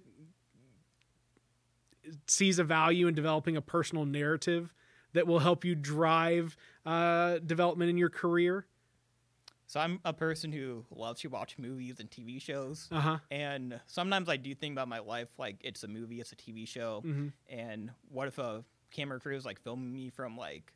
[2.26, 4.72] sees a value in developing a personal narrative
[5.12, 8.66] that will help you drive uh, development in your career?
[9.68, 13.18] So I'm a person who loves to watch movies and TV shows, Uh huh.
[13.30, 16.66] and sometimes I do think about my life like it's a movie, it's a TV
[16.66, 20.72] show, hmm and what if a camera crew is like filming me from like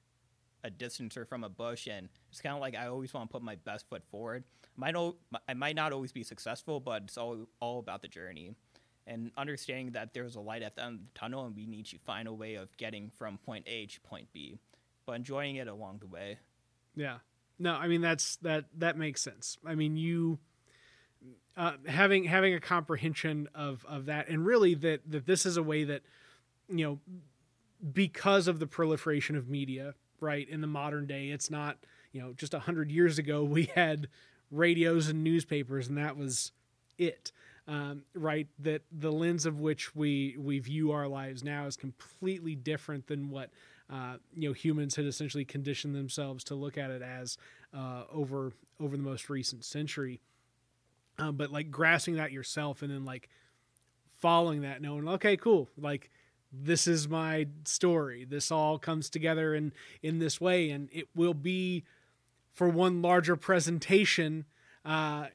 [0.65, 3.33] a distance or from a bush, and it's kind of like I always want to
[3.33, 4.45] put my best foot forward.
[4.77, 5.17] Might o-
[5.49, 8.55] I might not always be successful, but it's all all about the journey,
[9.07, 11.87] and understanding that there's a light at the end of the tunnel, and we need
[11.87, 14.59] to find a way of getting from point A to point B,
[15.07, 16.39] but enjoying it along the way.
[16.95, 17.19] Yeah.
[17.59, 19.59] No, I mean that's that that makes sense.
[19.67, 20.39] I mean you
[21.57, 25.63] uh, having having a comprehension of of that, and really that that this is a
[25.63, 26.03] way that
[26.69, 26.99] you know
[27.93, 30.49] because of the proliferation of media, right?
[30.49, 31.79] In the modern day, it's not
[32.13, 34.09] you know just a hundred years ago we had
[34.51, 36.53] radios and newspapers, and that was
[36.99, 37.33] it.
[37.69, 42.57] Um, right that the lens of which we we view our lives now is completely
[42.57, 43.51] different than what
[43.91, 47.37] uh, you know humans had essentially conditioned themselves to look at it as
[47.75, 50.21] uh, over over the most recent century.
[51.19, 53.29] Uh, but like grasping that yourself and then like
[54.19, 56.11] following that, knowing okay, cool, like
[56.53, 58.25] this is my story.
[58.25, 61.85] This all comes together in in this way, and it will be
[62.53, 64.45] for one larger presentation.
[64.85, 65.27] Uh,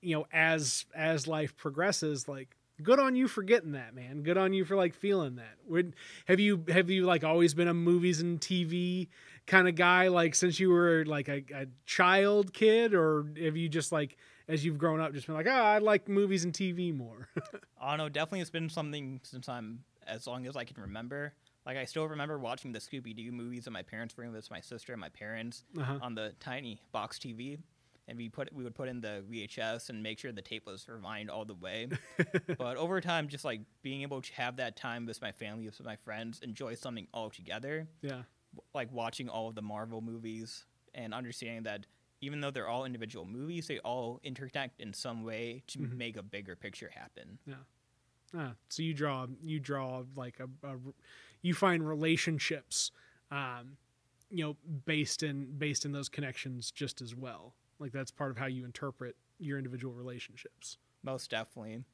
[0.00, 4.36] you know, as as life progresses, like good on you for getting that man good
[4.36, 5.94] on you for like feeling that Would,
[6.26, 9.08] have you have you like always been a movies and tv
[9.46, 13.68] kind of guy like since you were like a, a child kid or have you
[13.68, 14.16] just like
[14.48, 17.28] as you've grown up just been like oh i like movies and tv more
[17.82, 18.08] I don't know.
[18.08, 21.34] Definitely, it's been something since I'm as long as I can remember.
[21.66, 24.60] Like I still remember watching the Scooby Doo movies in my parents' room with my
[24.60, 25.98] sister and my parents uh-huh.
[26.00, 27.58] on the tiny box TV,
[28.08, 30.86] and we put we would put in the VHS and make sure the tape was
[30.88, 31.88] rewind all the way.
[32.58, 35.82] but over time, just like being able to have that time with my family, with
[35.84, 38.22] my friends, enjoy something all together, yeah
[38.74, 41.86] like watching all of the Marvel movies and understanding that
[42.20, 45.96] even though they're all individual movies, they all interconnect in some way to Mhm.
[45.96, 47.38] make a bigger picture happen.
[47.46, 47.54] Yeah.
[48.34, 50.76] Ah, so you draw you draw like a, a
[51.40, 52.90] you find relationships
[53.30, 53.76] um
[54.30, 58.38] you know based in based in those connections just as well like that's part of
[58.38, 61.84] how you interpret your individual relationships Most definitely.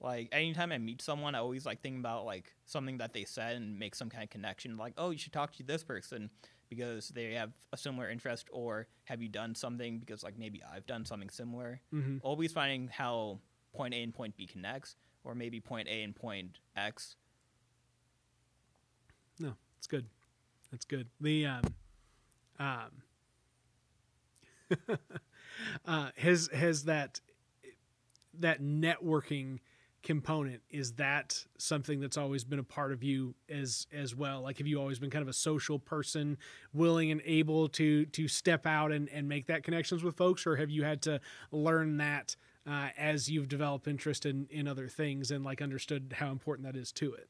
[0.00, 3.56] Like anytime I meet someone, I always like think about like something that they said
[3.56, 4.76] and make some kind of connection.
[4.76, 6.30] Like, oh, you should talk to this person
[6.68, 10.86] because they have a similar interest, or have you done something because like maybe I've
[10.86, 11.80] done something similar.
[11.92, 12.18] mm-hmm.
[12.22, 13.38] Always finding how
[13.74, 17.16] point A and point B connects, or maybe point A and point X.
[19.38, 20.06] No, it's good.
[20.70, 21.08] That's good.
[21.20, 21.62] The um,
[22.58, 22.90] um,
[25.86, 27.20] uh, has has that
[28.38, 29.58] that networking
[30.02, 34.58] component is that something that's always been a part of you as as well like
[34.58, 36.36] have you always been kind of a social person
[36.74, 40.56] willing and able to to step out and and make that connections with folks or
[40.56, 41.18] have you had to
[41.50, 42.36] learn that
[42.66, 46.76] uh, as you've developed interest in in other things and like understood how important that
[46.78, 47.28] is to it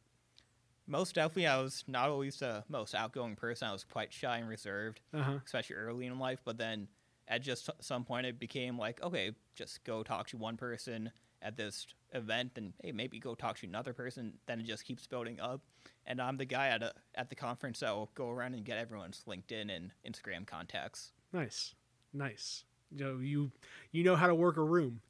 [0.86, 3.68] Most definitely, I was not always the most outgoing person.
[3.68, 5.00] I was quite shy and reserved.
[5.12, 6.40] uh-huh especially early in life.
[6.44, 6.88] But then
[7.28, 11.10] at just some point, it became like, okay, just go talk to one person
[11.40, 14.34] at this event, and hey, maybe go talk to another person.
[14.46, 15.62] Then it just keeps building up,
[16.06, 18.78] and I'm the guy at a, at the conference that will go around and get
[18.78, 21.12] everyone's LinkedIn and Instagram contacts.
[21.32, 21.74] Nice,
[22.12, 22.64] nice.
[22.90, 23.50] You know, you
[23.90, 25.00] you know how to work a room.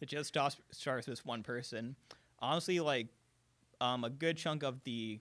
[0.00, 0.36] it just
[0.70, 1.96] starts with one person.
[2.40, 3.08] Honestly, like
[3.80, 5.20] um, a good chunk of the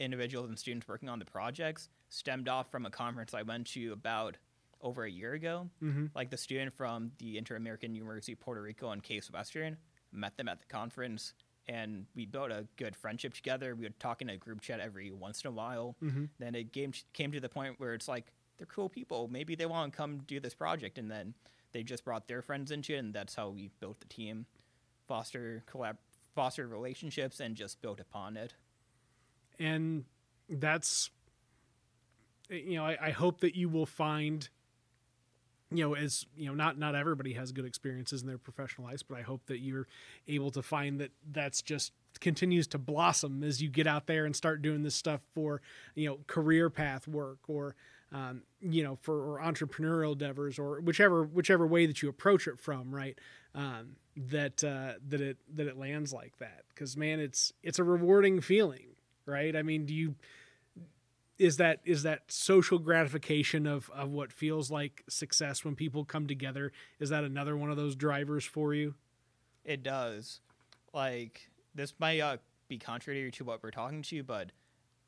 [0.00, 3.92] individuals and students working on the projects stemmed off from a conference I went to
[3.92, 4.36] about
[4.80, 5.68] over a year ago.
[5.82, 6.06] Mm-hmm.
[6.14, 9.76] like the student from the Inter-American University of Puerto Rico and Case Western,
[10.12, 11.34] met them at the conference,
[11.66, 13.74] and we built a good friendship together.
[13.74, 15.96] We would talk in a group chat every once in a while.
[16.02, 16.24] Mm-hmm.
[16.38, 19.28] Then it came came to the point where it's like they're cool people.
[19.30, 21.34] Maybe they want to come do this project, and then
[21.72, 24.46] they just brought their friends into it, and that's how we built the team,
[25.06, 25.96] foster collab,
[26.34, 28.54] foster relationships, and just built upon it.
[29.58, 30.04] And
[30.48, 31.10] that's
[32.48, 34.48] you know, I, I hope that you will find
[35.70, 39.02] you know, as you know, not not everybody has good experiences in their professional lives,
[39.02, 39.86] but I hope that you're
[40.26, 44.34] able to find that that's just continues to blossom as you get out there and
[44.34, 45.60] start doing this stuff for
[45.94, 47.74] you know career path work or
[48.12, 52.58] um, you know for or entrepreneurial endeavors or whichever whichever way that you approach it
[52.58, 53.18] from right
[53.54, 56.62] um, that uh, that it that it lands like that.
[56.70, 59.54] Because man it's it's a rewarding feeling right?
[59.54, 60.14] I mean do you
[61.38, 66.26] is that is that social gratification of of what feels like success when people come
[66.26, 68.94] together is that another one of those drivers for you
[69.64, 70.40] It does.
[70.92, 74.50] Like this might uh, be contrary to what we're talking to, but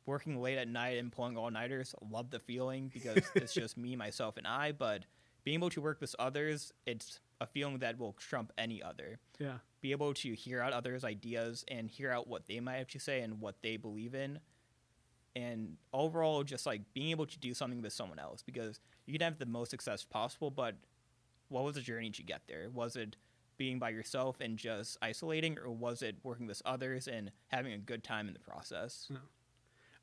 [0.07, 3.97] working late at night and pulling all nighters, love the feeling because it's just me,
[3.97, 4.73] myself, and I.
[4.73, 5.05] But
[5.45, 9.19] being able to work with others, it's a feeling that will trump any other.
[9.39, 12.89] yeah Be able to hear out others' ideas and hear out what they might have
[12.89, 14.41] to say and what they believe in.
[15.37, 19.23] And overall, just like being able to do something with someone else because you can
[19.23, 20.75] have the most success possible, but
[21.49, 22.69] what was the journey to get there?
[22.73, 23.17] Was it
[23.57, 27.79] being by yourself and just isolating, or was it working with others and having a
[27.79, 29.11] good time in the process?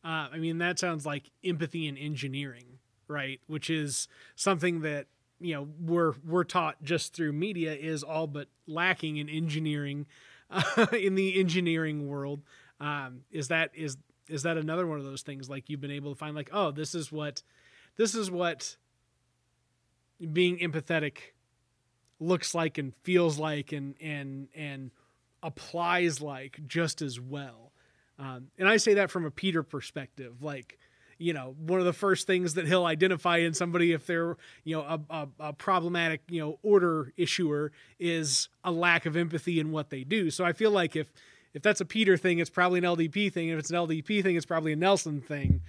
[0.04, 3.42] Uh, I mean, that sounds like empathy and engineering, right?
[3.48, 5.08] Which is something that
[5.40, 10.06] you know we're we're taught just through media is all but lacking in engineering
[10.52, 12.44] uh, in the engineering world.
[12.80, 13.98] Um, is that is
[14.30, 16.72] is that another one of those things like you've been able to find like oh
[16.72, 17.44] this is what
[17.96, 18.76] this is what
[20.34, 21.18] being empathetic
[22.20, 24.92] looks like and feels like and and and
[25.44, 27.68] applies like just as well
[28.20, 30.42] um, and I say that from a Peter perspective.
[30.42, 30.80] Like,
[31.18, 34.76] you know, one of the first things that he'll identify in somebody if they're, you
[34.76, 39.72] know, a, a, a problematic, you know, order issuer is a lack of empathy in
[39.72, 40.30] what they do.
[40.30, 41.12] So I feel like if
[41.54, 43.50] if that's a Peter thing, it's probably an LDP thing.
[43.50, 45.62] If it's an LDP thing, it's probably a Nelson thing.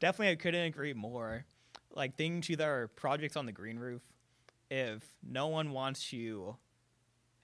[0.00, 1.44] Definitely, I couldn't agree more.
[1.94, 4.02] Like thinking to their projects on the green roof,
[4.70, 6.56] if no one wants to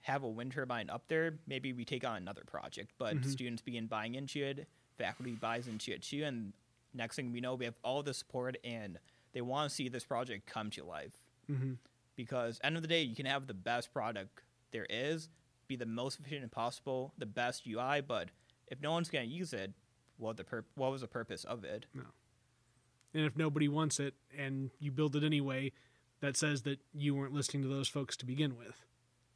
[0.03, 2.93] have a wind turbine up there, maybe we take on another project.
[2.97, 3.27] But Mhm.
[3.27, 6.53] students begin buying into it, faculty buys into it too, and
[6.95, 8.99] next thing we know, we have all the support, and
[9.33, 11.25] they want to see this project come to life.
[11.51, 11.75] Mm-hmm.
[12.15, 15.29] Because end of the day, you can have the best product there is,
[15.69, 18.29] be the most efficient possible, the best UI, but
[18.69, 19.73] if no one's going to use it,
[20.17, 21.87] what the pur- what was the purpose of it?
[23.15, 25.73] And if nobody wants it and you build it anyway,
[26.21, 28.85] that says that you weren't listening to those folks to begin with.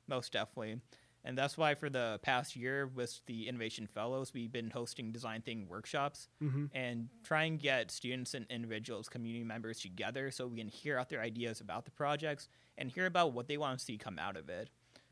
[0.09, 0.81] Most definitely.
[1.23, 5.43] And that's why for the past year with the Innovation Fellows, we've been hosting design
[5.43, 6.67] thinking workshops Mm-hmm.
[6.75, 11.11] and try and get students and individuals, community members together so we can hear out
[11.11, 14.37] their ideas about the projects and hear about what they want to see come out
[14.39, 14.71] of it.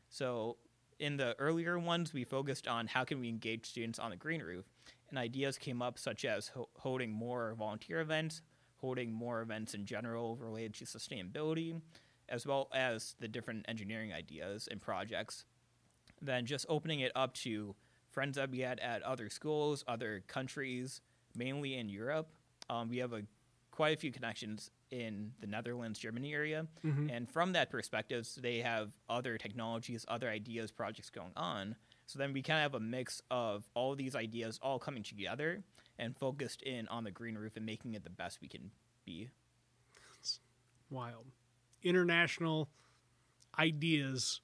[0.09, 0.57] So
[0.99, 4.41] in the earlier ones, we focused on how can we engage students on the green
[4.41, 4.65] roof,
[5.09, 8.41] and ideas came up such as ho- holding more volunteer events,
[8.77, 11.81] holding more events in general related to sustainability,
[12.27, 15.45] as well as the different engineering ideas and projects.
[16.21, 17.75] Then just opening it up to
[18.11, 21.01] friends that we had at other schools, other countries,
[21.35, 22.29] mainly in Europe.
[22.69, 23.23] Um, we have a
[23.71, 27.09] quite a few connections in the Netherlands, Germany area, Mm-hmm.
[27.09, 31.75] and from that perspective, so they have other technologies, other ideas, projects going on.
[32.07, 35.63] So then we kind of have a mix of all these ideas all coming together
[35.99, 38.71] and focused in on the green roof and making it the best we can
[39.05, 39.29] be.
[40.89, 41.25] Wild.
[41.83, 42.67] International
[43.59, 44.41] ideas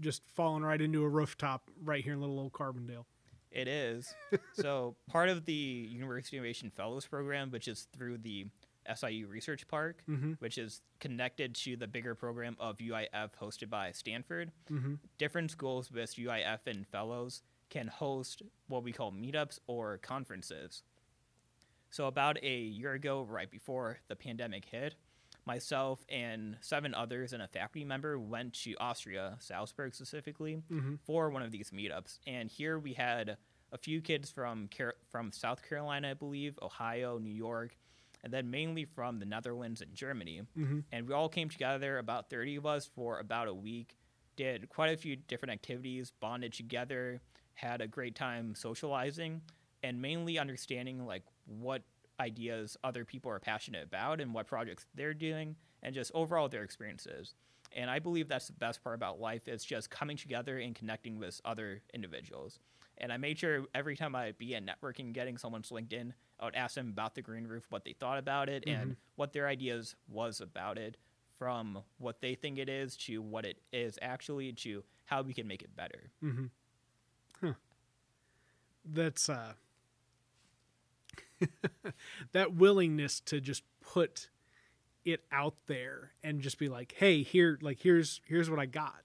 [0.00, 3.04] just falling right into a rooftop right here in little old Carbondale.
[3.50, 4.12] It is.
[4.54, 8.46] so part of the University Innovation Fellows program, which is through the
[8.94, 10.32] SIU Research Park, Mm-hmm.
[10.38, 14.52] which is connected to the bigger program of UIF hosted by Stanford.
[14.70, 14.94] Mm-hmm.
[15.18, 20.82] Different schools with UIF and fellows can host what we call meetups or conferences.
[21.90, 24.94] So, about a year ago, right before the pandemic hit,
[25.46, 30.96] myself and seven others and a faculty member went to Austria, Salzburg specifically, Mm-hmm.
[31.06, 32.18] for one of these meetups.
[32.26, 33.36] And here we had
[33.72, 37.76] a few kids from Car- from South Carolina, I believe, Ohio, New York,
[38.24, 40.42] and then mainly from the Netherlands and Germany.
[40.58, 40.80] Mm-hmm.
[40.92, 43.96] And we all came together, about 30 of us, for about a week,
[44.36, 47.20] did quite a few different activities, bonded together,
[47.54, 49.42] had a great time socializing,
[49.82, 51.82] and mainly understanding like what
[52.20, 56.62] ideas other people are passionate about and what projects they're doing, and just overall their
[56.62, 57.34] experiences.
[57.74, 61.18] And I believe that's the best part about life is just coming together and connecting
[61.18, 62.60] with other individuals.
[62.98, 66.54] And I made sure every time I'd be began networking, getting someone's LinkedIn, I would
[66.54, 69.94] ask them about the green roof, what they thought about it, and what their ideas
[70.08, 70.96] was about it,
[71.38, 75.46] from what they think it is to what it is actually to how we can
[75.46, 76.10] make it better.
[76.22, 76.46] Mm-hmm.
[77.40, 77.52] Huh.
[78.84, 79.52] That's uh
[82.32, 84.28] that willingness to just put
[85.04, 89.02] it out there and just be like, "Hey, here like here's here's what I got."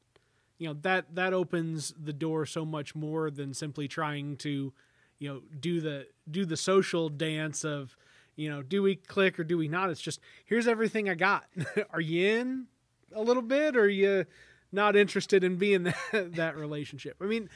[0.64, 4.72] You know, that that opens the door so much more than simply trying to,
[5.20, 7.98] you know, do the do the social dance of,
[8.38, 9.90] you know, do we click or do we not?
[9.90, 11.48] It's just here's everything I got.
[11.90, 12.68] are you in
[13.14, 14.26] a little bit or are you
[14.72, 15.84] not interested in being
[16.14, 17.18] that, that relationship?
[17.20, 17.50] I mean,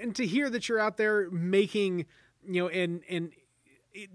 [0.00, 2.06] and to hear that you're out there making,
[2.46, 3.32] you know, and and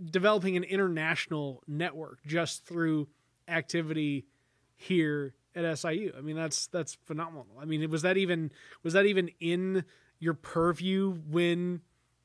[0.09, 3.09] developing an international network just through
[3.49, 4.25] activity
[4.77, 6.13] here at SIU.
[6.17, 7.47] I mean, that's that's phenomenal.
[7.59, 8.51] I mean, was that even
[8.83, 9.85] was that even in
[10.19, 11.81] your purview when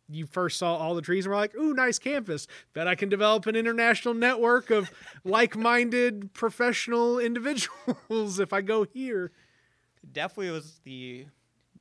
[0.08, 2.46] you first saw all the trees and were like, "Ooh, nice campus.
[2.72, 4.90] Bet I can develop an international network of
[5.24, 9.32] like-minded professional individuals if I go here."
[10.12, 11.26] Definitely was the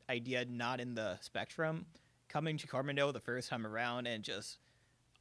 [0.09, 1.85] idea not in the spectrum.
[2.27, 4.57] Coming to Carbondale the first time around and just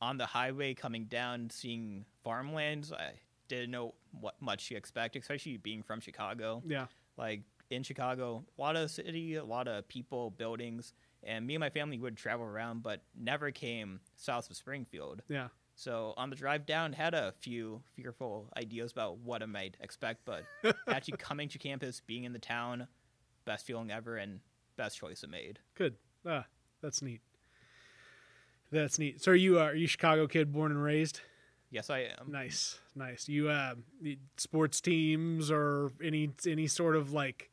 [0.00, 3.12] on the highway coming down, seeing farmlands, I
[3.48, 6.62] didn't know what much you expect, especially being from Chicago.
[6.66, 6.86] Yeah.
[7.16, 11.60] Like in Chicago, a lot of city, a lot of people, buildings, and me and
[11.60, 15.22] my family would travel around, but never came south of Springfield.
[15.28, 15.48] Yeah.
[15.76, 20.24] So on the drive down, had a few fearful ideas about what I might expect,
[20.24, 20.44] but
[20.88, 22.86] actually coming to campus, being in the town,
[23.44, 24.40] best feeling ever, and
[24.76, 25.58] best choice I made.
[25.74, 25.96] Good.
[26.26, 26.44] Ah,
[26.80, 27.20] that's neat.
[28.70, 29.22] That's neat.
[29.22, 31.20] So are you uh, are you a Chicago kid, born and raised?
[31.74, 32.30] Yes, I am.
[32.30, 33.28] Nice, nice.
[33.28, 33.74] You uh,
[34.36, 37.50] sports teams or any any sort of like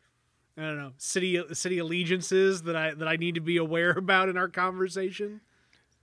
[0.55, 4.29] I don't know city city allegiances that I that I need to be aware about
[4.29, 5.41] in our conversation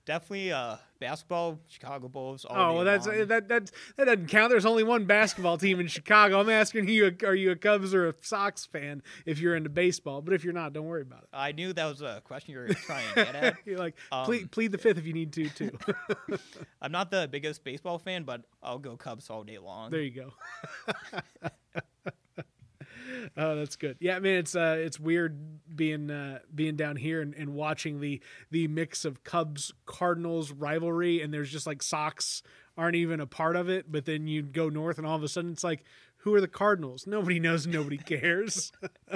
[0.08, 2.46] definitely uh, basketball, Chicago Bulls.
[2.48, 3.26] oh, well, that's long.
[3.26, 4.50] that that that doesn't count.
[4.50, 6.40] There's only one basketball team in Chicago.
[6.40, 9.02] I'm asking you, are you a Cubs or a Sox fan?
[9.26, 11.28] If you're into baseball, but if you're not, don't worry about it.
[11.32, 13.56] I knew that was a question you were trying to get at.
[13.66, 15.78] you're like, um, plead, plead the fifth if you need to, too.
[16.82, 19.90] I'm not the biggest baseball fan, but I'll go Cubs all day long.
[19.90, 20.32] There you go.
[23.36, 23.96] oh, that's good.
[24.00, 25.38] Yeah, I mean it's uh it's weird
[25.74, 31.22] being uh being down here and, and watching the the mix of Cubs Cardinals rivalry
[31.22, 32.42] and there's just like Sox
[32.76, 35.28] aren't even a part of it, but then you go north and all of a
[35.28, 35.84] sudden it's like
[36.22, 37.06] who are the Cardinals?
[37.06, 38.72] Nobody knows, nobody cares.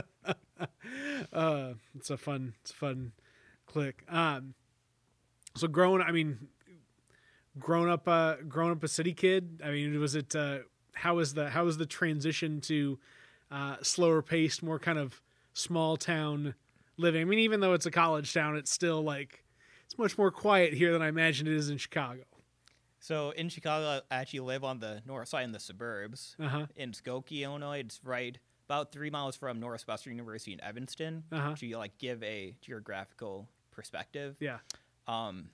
[1.33, 3.13] uh it's a fun it's a fun
[3.67, 4.05] click.
[4.09, 4.55] Um
[5.57, 6.49] so growing I mean
[7.59, 10.59] grown up uh grown up a city kid, I mean was it uh
[10.95, 12.99] how was the how was the transition to
[13.53, 15.21] uh, slower paced, more kind of
[15.53, 16.55] small town
[16.97, 17.21] living.
[17.21, 19.45] I mean, even though it's a college town, it's still like
[19.85, 22.23] it's much more quiet here than I imagine it is in Chicago.
[22.99, 26.37] So in Chicago, I actually live on the north side in the suburbs.
[26.41, 26.67] Uh-huh.
[26.77, 28.39] In Skokie, Illinois, it's right
[28.69, 31.25] about three miles from Northwestern University in Evanston.
[31.31, 31.55] Uh-huh.
[31.57, 34.37] To like give a geographical perspective.
[34.41, 34.59] Yeah.
[35.07, 35.51] Um.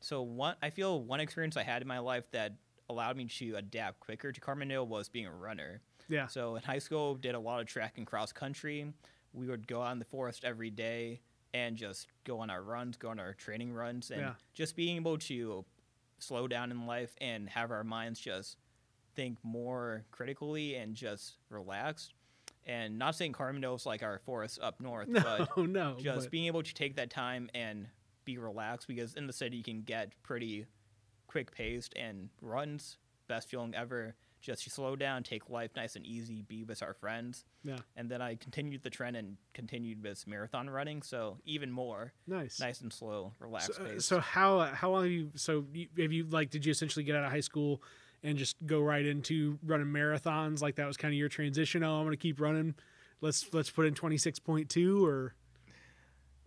[0.00, 2.54] So one, I feel one experience I had in my life that
[2.90, 5.80] allowed me to adapt quicker to Carbondale was being a runner.
[6.08, 6.26] Yeah.
[6.26, 8.92] So in high school, did a lot of track and cross country.
[9.32, 11.20] We would go out in the forest every day
[11.52, 14.34] and just go on our runs, go on our training runs, and Yeah.
[14.54, 15.64] just being able to
[16.18, 18.58] slow down in life and have our minds just
[19.14, 22.10] think more critically and just relax.
[22.66, 25.96] And not saying Carbondale is like our forest up north, No, but no.
[26.00, 27.88] just but- being able to take that time and
[28.24, 30.66] be relaxed because in the city you can get pretty
[31.26, 32.96] quick paced and runs
[33.28, 34.14] best feeling ever
[34.44, 37.44] just slow down take life nice and easy be with our friends.
[37.64, 37.78] Yeah.
[37.96, 41.02] and then i continued the trend and continued this marathon running.
[41.02, 42.60] So even more Nice.
[42.60, 44.04] nice and slow relaxed So, pace.
[44.04, 47.16] so how how long have you so you, have you like did you essentially get
[47.16, 47.82] out of high school
[48.22, 50.60] and just go right into running marathons?
[50.62, 52.74] Like that was kind of your transition oh i'm gonna keep running.
[53.20, 55.34] Let's let's put in 26.2 or?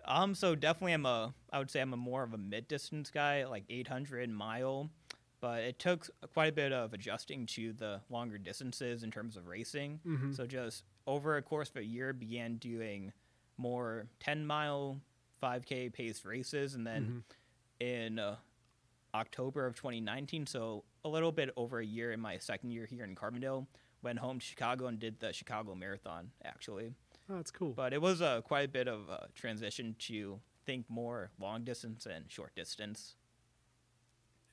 [0.05, 3.09] Um, so definitely I'm a I would say I'm a more of a mid distance
[3.09, 4.89] guy, like 800 mile,
[5.39, 9.47] but it took quite a bit of adjusting to the longer distances in terms of
[9.47, 9.99] racing.
[10.05, 10.35] Mhm.
[10.35, 13.13] So just over a course of a year, began doing
[13.57, 15.01] more 10 mile,
[15.41, 17.23] 5K paced races, and then
[17.79, 18.37] in uh,
[19.13, 23.03] October of 2019, so a little bit over a year in my second year here
[23.03, 23.67] in Carbondale,
[24.01, 26.93] went home to Chicago and did the Chicago Marathon actually
[27.29, 30.85] oh that's cool but it was uh, quite a bit of a transition to think
[30.89, 33.15] more long distance and short distance.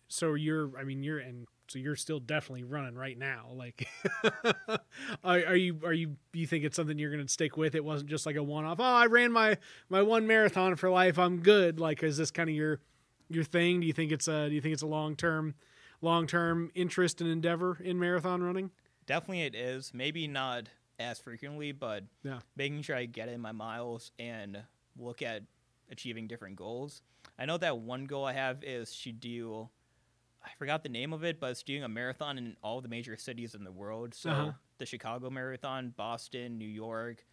[0.09, 3.88] So you're i mean you're and so you're still definitely running right now like
[5.24, 8.09] are, are you are you you think it's something you're gonna stick with it wasn't
[8.09, 9.57] just like a one-off oh i ran my
[9.88, 12.80] my one marathon for life i'm good like is this kind of your
[13.30, 15.55] your thing do you think it's a do you think it's a long-term
[16.02, 18.70] long-term interest and endeavor in marathon running
[19.07, 19.92] Definitely, it is.
[19.92, 22.38] Maybe not as frequently, but Yeah.
[22.57, 24.62] making sure I get in my miles and
[24.98, 25.42] look at
[25.90, 27.02] achieving different goals.
[27.38, 29.68] I know that one goal I have is to do
[30.45, 33.16] I forgot the name of it, but it's doing a marathon in all the major
[33.16, 34.14] cities in the world.
[34.14, 34.53] So Uh-huh.
[34.78, 37.24] the Chicago Marathon, Boston, New York,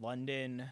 [0.00, 0.64] London,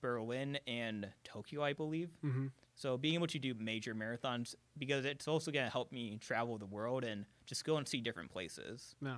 [0.00, 2.10] Berlin, and Tokyo, I believe.
[2.24, 2.46] Mm-hmm.
[2.74, 6.58] So being able to do major marathons because it's also going to help me travel
[6.58, 8.94] the world and just go and see different places.
[9.00, 9.16] No,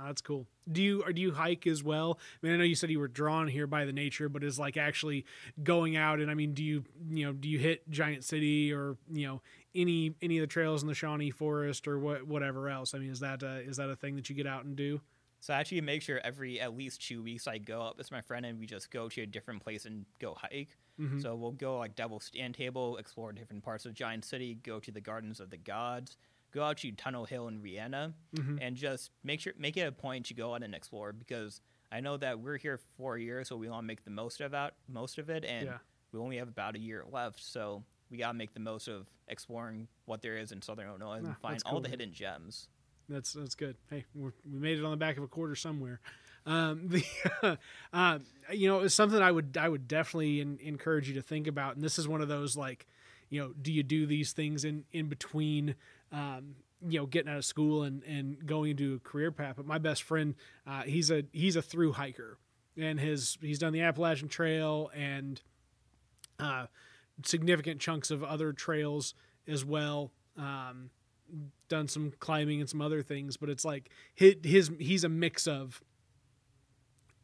[0.00, 0.46] Oh, that's cool.
[0.70, 2.18] Do you or do you hike as well?
[2.42, 4.58] I mean, I know you said you were drawn here by the nature, but is
[4.58, 5.26] like actually
[5.62, 8.96] going out and I mean, do you you know do you hit Giant City or
[9.12, 9.42] you know
[9.74, 12.94] any any of the trails in the Shawnee Forest or what whatever else?
[12.94, 15.00] I mean, is that uh, is that a thing that you get out and do?
[15.40, 18.20] So I actually make sure every at least two weeks I go up with my
[18.20, 20.76] friend and we just go to a different place and go hike.
[21.00, 21.20] Mhm.
[21.20, 24.92] So we'll go like double stand table, explore different parts of Giant City, go to
[24.92, 26.16] the Gardens of the Gods,
[26.52, 28.58] go out to Tunnel Hill in Vienna, Mhm.
[28.60, 31.60] and just make sure make it a point to go out and explore because
[31.90, 34.40] I know that we're here for four years, so we want to make the most
[34.40, 35.78] of that most of it, and Yeah.
[36.12, 37.82] we only have about a year left, so
[38.12, 41.36] we gotta make the most of exploring what there is in Southern Illinois and Ah,
[41.40, 41.98] find that's all the man.
[41.98, 42.68] hidden gems.
[43.08, 43.76] That's that's good.
[43.90, 46.00] Hey, we're, we made it on the back of a quarter somewhere.
[46.46, 46.88] Um,
[47.42, 47.58] the,
[47.92, 48.18] uh,
[48.52, 51.74] you know, it's something I would I would definitely en- encourage you to think about.
[51.74, 52.86] And this is one of those like,
[53.30, 55.74] you know, do you do these things in in between,
[56.12, 56.54] um,
[56.86, 59.54] you know, getting out of school and and going into a career path?
[59.56, 60.34] But my best friend,
[60.66, 62.38] uh, he's a he's a through hiker,
[62.76, 65.40] and his he's done the Appalachian Trail and
[66.38, 66.66] uh,
[67.26, 69.14] significant chunks of other trails
[69.46, 70.12] as well.
[70.36, 70.90] Um,
[71.68, 75.46] done some climbing and some other things, but it's like his, his he's a mix
[75.46, 75.82] of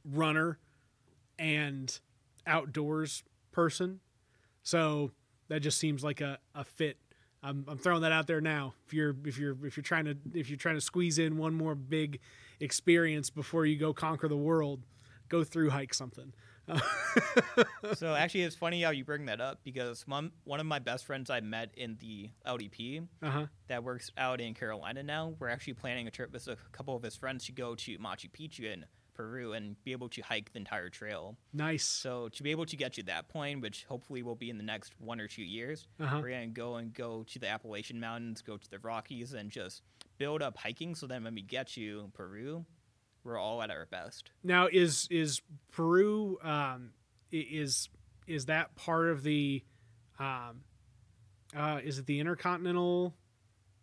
[0.05, 0.59] runner
[1.39, 1.99] and
[2.47, 3.23] outdoors
[3.53, 4.01] person.
[4.63, 5.13] So
[5.49, 6.99] that just seems like a, a fit.
[7.43, 8.75] I'm, I'm throwing that out there now.
[8.87, 11.55] If you're if you're if you're trying to if you're trying to squeeze in one
[11.55, 12.21] more big
[12.61, 14.83] experience before you go conquer the world,
[15.29, 16.33] go through hike something.
[17.95, 21.05] So actually, it's funny how you bring that up because one one of my best
[21.07, 23.47] friends I met in the LDP Uh huh.
[23.69, 25.35] that works out in Carolina now.
[25.39, 28.31] We're actually planning a trip with a couple of his friends to go to Machu
[28.31, 31.37] Picchu in Peru and be able to hike the entire trail.
[31.53, 31.85] Nice.
[31.85, 34.63] So to be able to get to that point, which hopefully will be in the
[34.65, 36.21] next one or two years, Uh-huh.
[36.23, 39.83] we're gonna go and go to the Appalachian Mountains, go to the Rockies, and just
[40.19, 40.95] build up hiking.
[40.95, 42.65] So then when we get to Peru,
[43.29, 44.31] we're all at our best.
[44.43, 46.91] Now is is Peru um
[47.31, 47.91] is
[48.27, 49.63] is that part of the
[50.19, 50.63] um
[51.57, 53.15] uh is it the intercontinental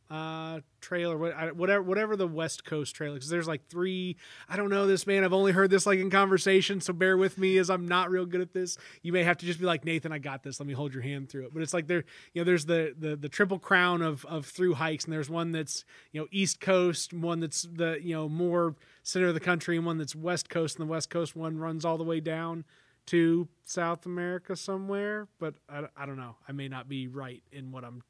[0.10, 4.16] uh trail or what whatever whatever the west coast trail because there's like three
[4.48, 5.24] i don't know this man.
[5.24, 8.28] I've only heard this like in conversation so bear with me as i'm not real
[8.28, 8.78] good at this.
[9.02, 10.60] You may have to just be like nathan i got this.
[10.60, 11.54] Let me hold your hand through it.
[11.54, 14.76] But it's like there you know there's the the, the triple crown of of through
[14.76, 18.76] hikes and there's one that's you know east coast one that's the you know more
[19.06, 21.86] center of the country and one that's west coast and the west coast one runs
[21.86, 22.66] all the way down
[23.06, 26.36] to south america somewhere but i, I don't know.
[26.50, 28.02] I may not be right in what i'm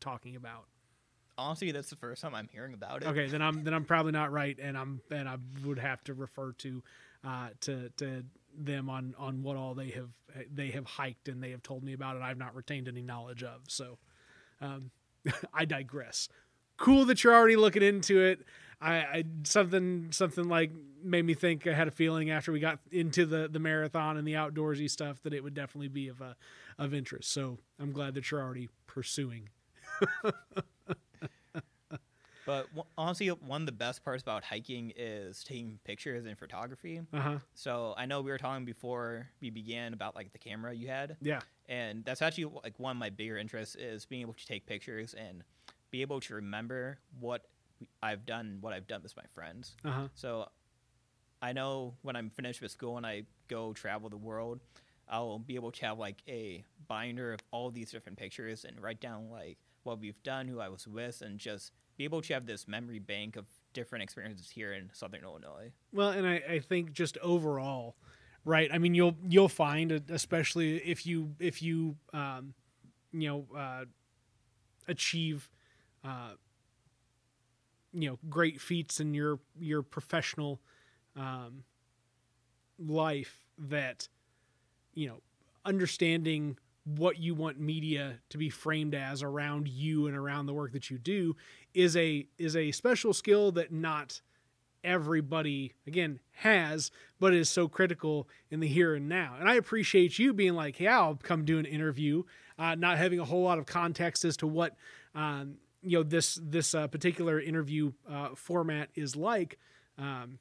[0.00, 0.66] talking about.
[1.38, 3.08] Honestly, that's the first time I'm hearing about it.
[3.08, 6.14] okay then i'm then i'm probably not right and i'm and i would have to
[6.14, 6.82] refer to
[7.24, 8.22] uh to to
[8.56, 10.10] them on on what all they have
[10.52, 13.42] they have hiked and they have told me about it i've not retained any knowledge
[13.42, 13.62] of.
[13.66, 13.98] So
[14.60, 14.90] um
[15.54, 16.28] i digress.
[16.76, 18.40] Cool that you're already looking into it
[18.80, 20.70] I, I something something like
[21.02, 24.26] made me think i had a feeling after we got into the the marathon and
[24.26, 26.36] the outdoorsy stuff that it would definitely be of a
[26.78, 27.32] of interest.
[27.32, 29.48] So i'm glad that you're already pursuing.
[32.46, 32.68] But
[32.98, 37.00] honestly, one of the best parts about hiking is taking pictures and photography.
[37.12, 37.38] uh-huh.
[37.54, 41.16] So I know we were talking before we began about like the camera you had,
[41.22, 41.40] yeah.
[41.68, 45.14] And that's actually like one of my bigger interests is being able to take pictures
[45.14, 45.42] and
[45.90, 47.46] be able to remember what
[48.02, 49.76] I've done, what I've done with my friends.
[49.84, 50.48] uh-huh So
[51.42, 54.60] I know when I'm finished with school and I go travel the world,
[55.08, 59.00] I'll be able to have like a binder of all these different pictures and write
[59.00, 62.46] down like what we've done, who I was with, and just be able to have
[62.46, 63.44] this memory bank of
[63.74, 65.70] different experiences here in Southern Illinois.
[65.92, 67.96] Well, and I, I think just overall,
[68.44, 68.70] right?
[68.72, 72.54] I mean, you'll you'll find, especially if you if you um,
[73.12, 73.84] you know uh,
[74.88, 75.50] achieve,
[76.02, 76.32] uh,
[77.94, 80.60] you know, great feats in your your professional
[81.16, 81.64] um,
[82.78, 84.08] life that
[84.94, 85.20] you know
[85.64, 90.72] understanding what you want media to be framed as around you and around the work
[90.72, 91.34] that you do
[91.72, 94.20] is a is a special skill that not
[94.82, 99.34] everybody again has but is so critical in the here and now.
[99.38, 102.22] And i appreciate you being like hey i'll come do an interview
[102.58, 104.76] uh, not having a whole lot of context as to what
[105.14, 109.58] um, you know this this uh, particular interview uh, format is like
[109.98, 110.38] um,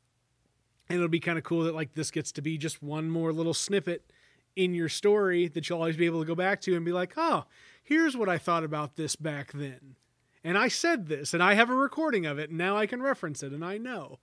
[0.90, 3.32] and it'll be kind of cool that like this gets to be just one more
[3.32, 4.12] little snippet
[4.56, 7.14] in your story that you'll always be able to go back to and be like
[7.18, 7.46] oh
[7.84, 9.96] here's what i thought about this back then
[10.44, 13.02] and I said this, and I have a recording of it, and now I can
[13.02, 14.20] reference it, and I know.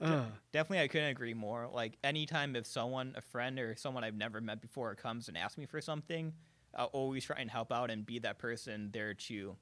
[0.00, 0.24] uh.
[0.52, 1.68] Definitely, I couldn't agree more.
[1.72, 5.58] Like anytime if someone, a friend or someone I've never met before, comes and asks
[5.58, 6.32] me for something,
[6.74, 9.56] I'll always try and help out and be that person there to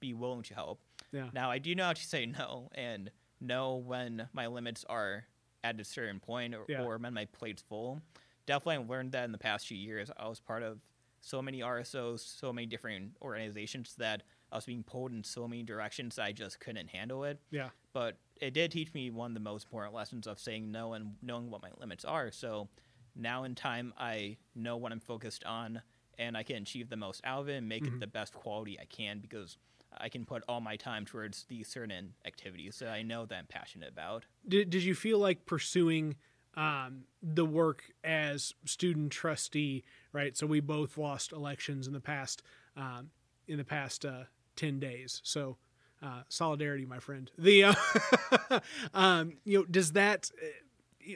[0.00, 0.80] be willing to help.
[1.12, 1.28] Yeah.
[1.32, 3.10] Now I do know how to say no and
[3.40, 5.24] know when my limits are
[5.62, 6.82] at a certain point or, Yeah.
[6.82, 8.00] or when my plate's full.
[8.46, 10.10] Definitely learned that in the past few years.
[10.16, 10.78] I was part of
[11.20, 15.62] so many RSOs, so many different organizations that I was being pulled in so many
[15.62, 17.40] directions that I just couldn't handle it.
[17.50, 17.70] Yeah.
[17.94, 21.14] But it did teach me one of the most important lessons of saying no and
[21.22, 22.30] knowing what my limits are.
[22.30, 22.68] So
[23.16, 25.80] now in time, I know what I'm focused on
[26.18, 27.94] and I can achieve the most out of it and make Mhm.
[27.94, 29.56] it the best quality I can because
[29.96, 33.46] I can put all my time towards these certain activities that I know that I'm
[33.46, 34.24] passionate about.
[34.48, 36.16] Did, did you feel like pursuing
[36.56, 40.36] um, the work as student trustee, right?
[40.36, 42.42] So we both lost elections in the past
[42.76, 43.10] um,
[43.46, 44.24] in the past uh,
[44.56, 45.20] ten days.
[45.24, 45.58] So
[46.02, 47.30] uh, solidarity, my friend.
[47.38, 47.74] The uh,
[48.94, 51.12] um, you know, does that uh,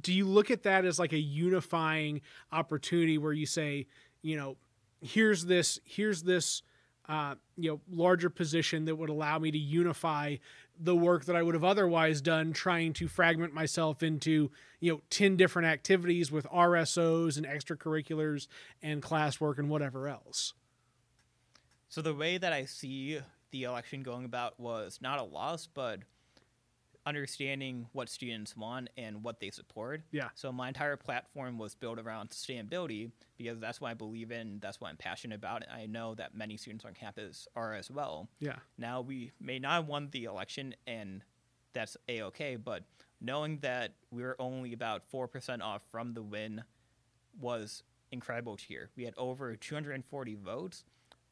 [0.00, 2.20] do you look at that as like a unifying
[2.50, 3.86] opportunity where you say,
[4.22, 4.56] you know,
[5.00, 6.62] here's this, here's this.
[7.08, 10.36] Uh, you know, larger position that would allow me to unify
[10.78, 14.50] the work that I would have otherwise done trying to fragment myself into,
[14.80, 18.46] you know, 10 different activities with RSOs and extracurriculars
[18.82, 20.54] and classwork and whatever else.
[21.88, 23.20] So the way that I see
[23.50, 26.00] the election going about was not a loss, but
[27.04, 30.02] understanding what students want and what they support.
[30.12, 30.28] Yeah.
[30.34, 34.80] So my entire platform was built around sustainability because that's what I believe in, that's
[34.80, 38.28] what I'm passionate about, and I know that many students on campus are as well.
[38.40, 38.56] Yeah.
[38.78, 41.22] Now we may not have won the election and
[41.72, 42.84] that's a okay, but
[43.20, 46.62] knowing that we were only about four percent off from the win
[47.40, 48.90] was incredible to hear.
[48.96, 50.84] We had over 240 votes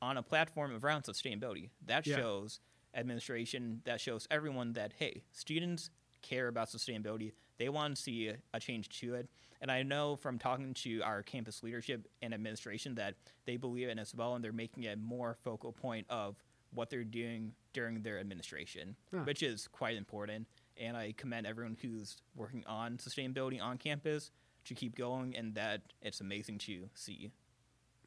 [0.03, 1.69] on a platform around sustainability.
[1.85, 2.17] That Yeah.
[2.17, 2.61] shows
[2.95, 5.91] administration, that shows everyone that hey, students
[6.23, 7.33] care about sustainability.
[7.59, 9.29] They want to see a, a change to it.
[9.61, 13.15] And I know from talking to our campus leadership and administration that
[13.47, 16.37] they believe in as well, and they're making it more focal point of
[16.73, 19.21] what they're doing during their administration, Huh.
[19.25, 20.47] which is quite important.
[20.79, 24.31] And I commend everyone who's working on sustainability on campus
[24.65, 27.31] to keep going, and that it's amazing to see.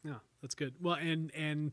[0.04, 0.74] Yeah, that's good.
[0.80, 1.72] Well, and and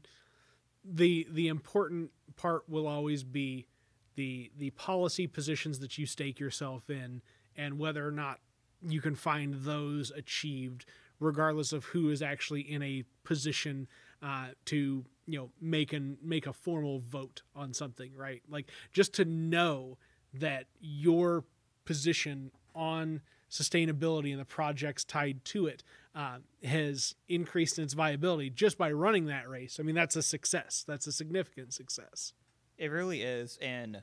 [0.84, 3.68] the the important part will always be
[4.16, 7.22] the the policy positions that you stake yourself in
[7.56, 8.40] and whether or not
[8.82, 10.86] you can find those achieved
[11.20, 13.88] regardless of who is actually in a position
[14.22, 18.42] uh, to you know make an make a formal vote on something right?
[18.50, 19.98] Like just to know
[20.34, 21.44] that your
[21.86, 23.22] position on
[23.52, 25.84] sustainability and the projects tied to it
[26.16, 29.78] uh, has increased in its viability just by running that race.
[29.80, 30.84] I mean, that's a success.
[30.88, 32.34] That's a significant success.
[32.78, 33.60] It really is.
[33.62, 34.02] And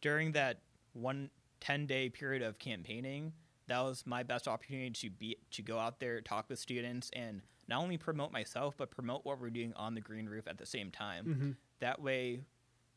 [0.00, 0.60] during that
[0.92, 1.30] one
[1.60, 3.32] 10 day period of campaigning,
[3.68, 7.42] that was my best opportunity to be to go out there, talk with students, and
[7.68, 10.66] not only promote myself, but promote what we're doing on the green roof at the
[10.66, 11.24] same time.
[11.26, 11.56] Mhm.
[11.78, 12.40] That way,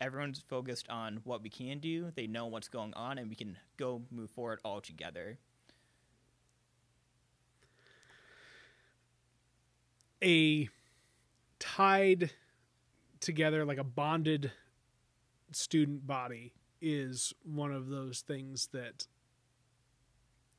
[0.02, 2.12] everyone's focused on what we can do.
[2.16, 5.38] They know what's going on, and we can go move forward all together.
[10.24, 10.69] A
[11.59, 12.32] tied
[13.19, 14.51] together, like a bonded
[15.51, 19.07] student body, is one of those things that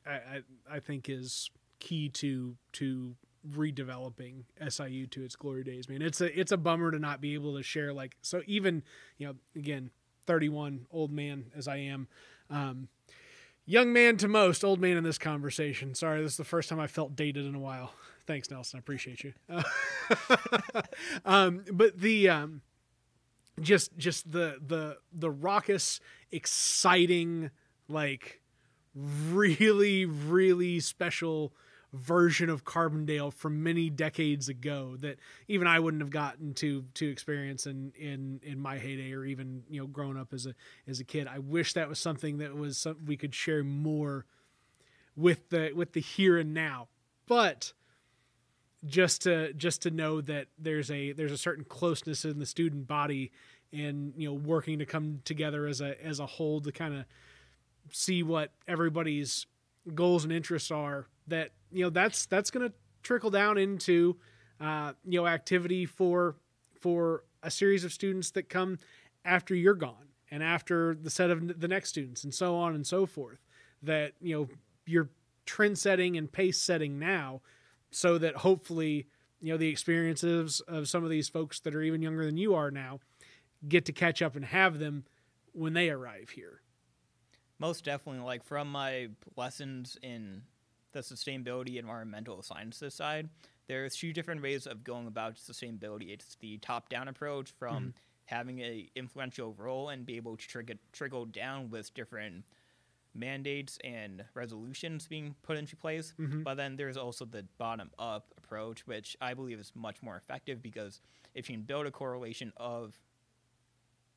[0.06, 1.50] I, I, I think is
[1.80, 3.14] key to to
[3.50, 5.88] redeveloping SIU to its glory days.
[5.88, 8.42] Man, it's a it's a bummer to not be able to share like so.
[8.46, 8.82] Even
[9.18, 9.90] you know, again,
[10.26, 12.08] thirty one, old man as I am,
[12.50, 12.88] um,
[13.66, 15.94] young man to most, old man in this conversation.
[15.94, 17.92] Sorry, this is the first time I felt dated in a while.
[18.26, 18.78] Thanks, Nelson.
[18.78, 19.32] I appreciate you.
[21.24, 22.62] um, but the um,
[23.60, 26.00] just just the the the raucous,
[26.32, 27.50] exciting,
[27.88, 28.40] like
[28.94, 31.52] really really special
[31.94, 35.16] version of Carbondale from many decades ago that
[35.46, 39.62] even I wouldn't have gotten to to experience in in in my heyday or even
[39.68, 40.54] you know growing up as a
[40.88, 41.28] as a kid.
[41.28, 44.26] I wish that was something that was some, we could share more
[45.16, 46.88] with the with the here and now.
[47.26, 47.72] But
[48.86, 52.86] just to just to know that there's a there's a certain closeness in the student
[52.86, 53.30] body
[53.72, 57.04] and you know working to come together as a as a whole to kind of
[57.90, 59.46] see what everybody's
[59.94, 64.16] goals and interests are that you know that's that's going to trickle down into
[64.60, 66.36] uh, you know activity for
[66.80, 68.78] for a series of students that come
[69.24, 72.86] after you're gone and after the set of the next students and so on and
[72.86, 73.38] so forth
[73.82, 74.48] that you know
[74.86, 75.08] you're
[75.46, 77.40] trend setting and pace setting now
[77.94, 79.06] so that hopefully
[79.40, 82.54] you know the experiences of some of these folks that are even younger than you
[82.54, 82.98] are now
[83.68, 85.04] get to catch up and have them
[85.52, 86.60] when they arrive here.
[87.58, 90.42] Most definitely, like from my lessons in
[90.92, 93.28] the sustainability environmental sciences side,
[93.68, 96.10] there's two different ways of going about sustainability.
[96.10, 97.90] It's the top-down approach from mm-hmm.
[98.26, 102.44] having a influential role and be able to trigger, trickle down with different
[103.14, 106.14] mandates and resolutions being put into place.
[106.18, 106.42] Mm-hmm.
[106.42, 110.62] But then there's also the bottom up approach, which I believe is much more effective
[110.62, 111.00] because
[111.34, 112.98] if you can build a correlation of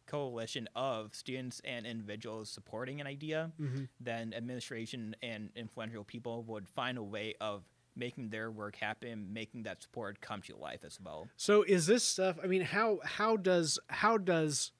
[0.08, 3.84] coalition of students and individuals supporting an idea, mm-hmm.
[4.00, 7.64] then administration and influential people would find a way of
[7.96, 11.28] making their work happen, making that support come to life as well.
[11.36, 14.72] So is this stuff I mean how how does how does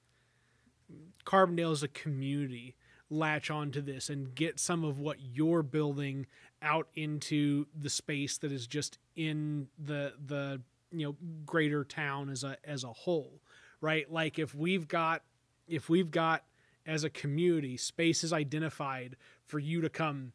[1.26, 2.74] Carbondale as a community
[3.10, 6.26] latch onto this and get some of what you're building
[6.60, 12.44] out into the space that is just in the the you know greater town as
[12.44, 13.40] a as a whole
[13.80, 14.10] right?
[14.10, 15.22] Like if we've got
[15.66, 16.44] if we've got
[16.86, 20.32] as a community spaces identified for you to come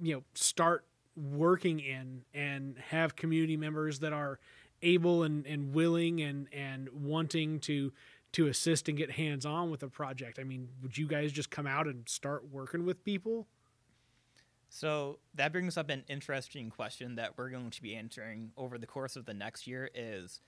[0.00, 4.38] you know start working in and have community members that are
[4.80, 7.92] able and, and willing and and wanting to
[8.32, 10.38] to assist and get hands on with a project.
[10.38, 13.46] I mean, would you guys just come out and start working with people?
[14.70, 18.86] So that brings up an interesting question that we're going to be answering over the
[18.86, 20.40] course of the next year is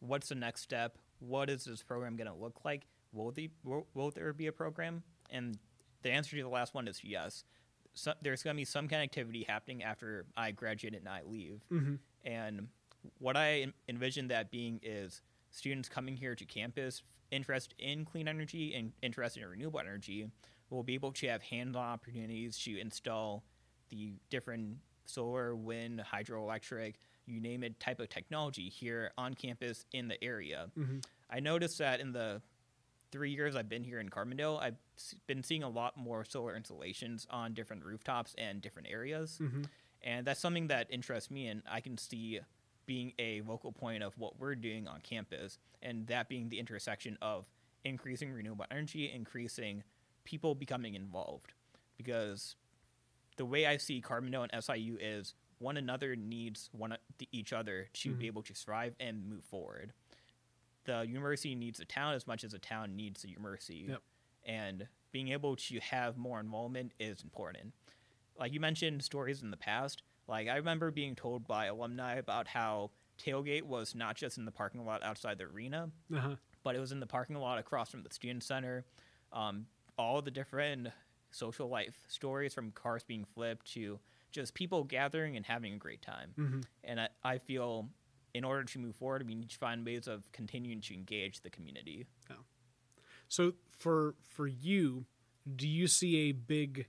[0.00, 0.96] what's the next step?
[1.18, 2.86] What is this program going to look like?
[3.12, 5.02] Will, the, will, will, there be a program?
[5.30, 5.58] And
[6.02, 7.44] the answer to the last one is yes.
[7.92, 11.20] So there's going to be some kind of activity happening after I graduate and I
[11.26, 11.60] leave.
[11.70, 11.94] Mm-hmm.
[12.24, 12.68] And
[13.18, 15.20] what I envision that being is
[15.50, 20.30] students coming here to campus interest in clean energy and interest in renewable energy
[20.70, 23.42] will be able to have hands-on opportunities to install
[23.90, 26.94] the different solar, wind, hydroelectric,
[27.26, 30.68] you name it, type of technology here on campus in the area.
[30.78, 30.98] Mm-hmm.
[31.30, 32.42] I noticed that in the
[33.12, 34.76] three years I've been here in Carbondale, I've
[35.26, 39.38] been seeing a lot more solar installations on different rooftops and different areas.
[39.40, 39.62] Mm-hmm.
[40.02, 42.40] And that's something that interests me, and I can see
[42.86, 47.18] being a local point of what we're doing on campus, and that being the intersection
[47.20, 47.46] of
[47.84, 49.82] increasing renewable energy, increasing
[50.24, 51.52] people becoming involved.
[51.96, 52.56] Because
[53.36, 56.96] the way I see Carbondale and SIU is one another needs one
[57.32, 58.18] each other to mm-hmm.
[58.18, 59.92] be able to thrive and move forward.
[60.84, 64.02] The university needs the town as much as the town needs the university, yep.
[64.44, 67.72] and being able to have more involvement is important.
[68.38, 72.46] Like you mentioned, stories in the past like I remember being told by alumni about
[72.46, 72.90] how
[73.24, 76.36] tailgate was not just in the parking lot outside the arena, uh-huh.
[76.62, 78.84] but it was in the parking lot across from the student center.
[79.32, 79.66] Um,
[79.98, 80.88] all the different
[81.30, 83.98] social life stories from cars being flipped to
[84.30, 86.32] just people gathering and having a great time.
[86.38, 86.60] Mm-hmm.
[86.84, 87.88] And I, I, feel
[88.34, 91.50] in order to move forward, we need to find ways of continuing to engage the
[91.50, 92.06] community.
[92.28, 92.36] Yeah.
[93.28, 95.06] So for for you,
[95.54, 96.86] do you see a big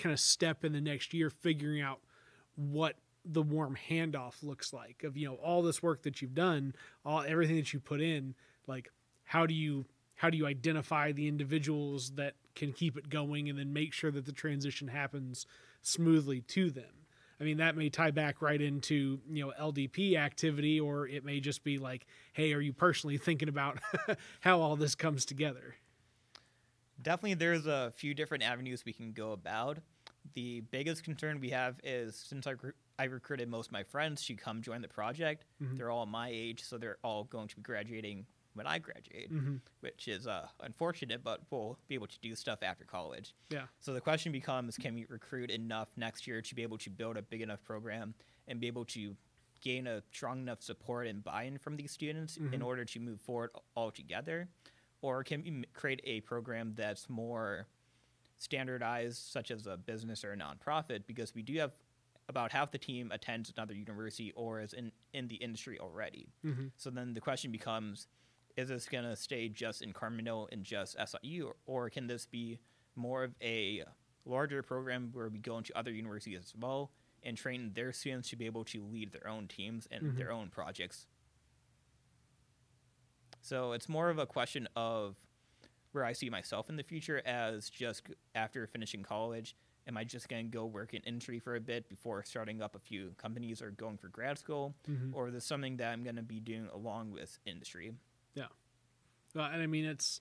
[0.00, 2.00] kind of step in the next year figuring out
[2.56, 6.74] what the warm handoff looks like of you know all this work that you've done
[7.04, 8.34] all everything that you put in
[8.66, 8.90] like
[9.24, 9.84] how do you
[10.16, 14.10] how do you identify the individuals that can keep it going and then make sure
[14.10, 15.46] that the transition happens
[15.82, 17.06] smoothly to them
[17.40, 21.40] i mean that may tie back right into you know ldp activity or it may
[21.40, 23.78] just be like hey are you personally thinking about
[24.40, 25.76] how all this comes together
[27.02, 29.78] definitely there's a few different avenues we can go about.
[30.34, 32.54] The biggest concern we have is since I,
[32.98, 35.76] I recruited most of my friends to come join the project, mm-hmm.
[35.76, 39.56] they're all my age, so they're all going to be graduating when I graduate, mm-hmm.
[39.80, 43.34] which is uh, unfortunate, but we'll be able to do stuff after college.
[43.48, 43.64] Yeah.
[43.78, 47.16] So the question becomes can we recruit enough next year to be able to build
[47.16, 48.14] a big enough program
[48.48, 49.16] and be able to
[49.60, 52.54] gain a strong enough support and buy in from these students mm-hmm.
[52.54, 54.48] in order to move forward all together?
[55.02, 57.66] or can we create a program that's more
[58.40, 61.02] standardized, such as a business or a nonprofit?
[61.06, 61.72] Because we do have
[62.28, 66.28] about half the team attends another university or is in, in the industry already.
[66.44, 66.66] Mm-hmm.
[66.76, 68.06] So then the question becomes
[68.56, 72.26] is this going to stay just in Carbondale and just SIU, or, or can this
[72.26, 72.58] be
[72.96, 73.84] more of a
[74.24, 76.90] larger program where we go into other universities as well
[77.22, 80.18] and train their students to be able to lead their own teams and mm-hmm.
[80.18, 81.06] their own projects
[83.42, 85.16] so it's more of a question of
[85.92, 89.56] where I see myself in the future as just after finishing college.
[89.88, 92.76] Am I just going to go work in industry for a bit before starting up
[92.76, 94.74] a few companies or going for grad school?
[94.88, 95.14] Mm-hmm.
[95.14, 97.92] Or is this something that I'm going to be doing along with industry?
[98.34, 98.44] Yeah.
[99.34, 100.20] Well, and I mean, it's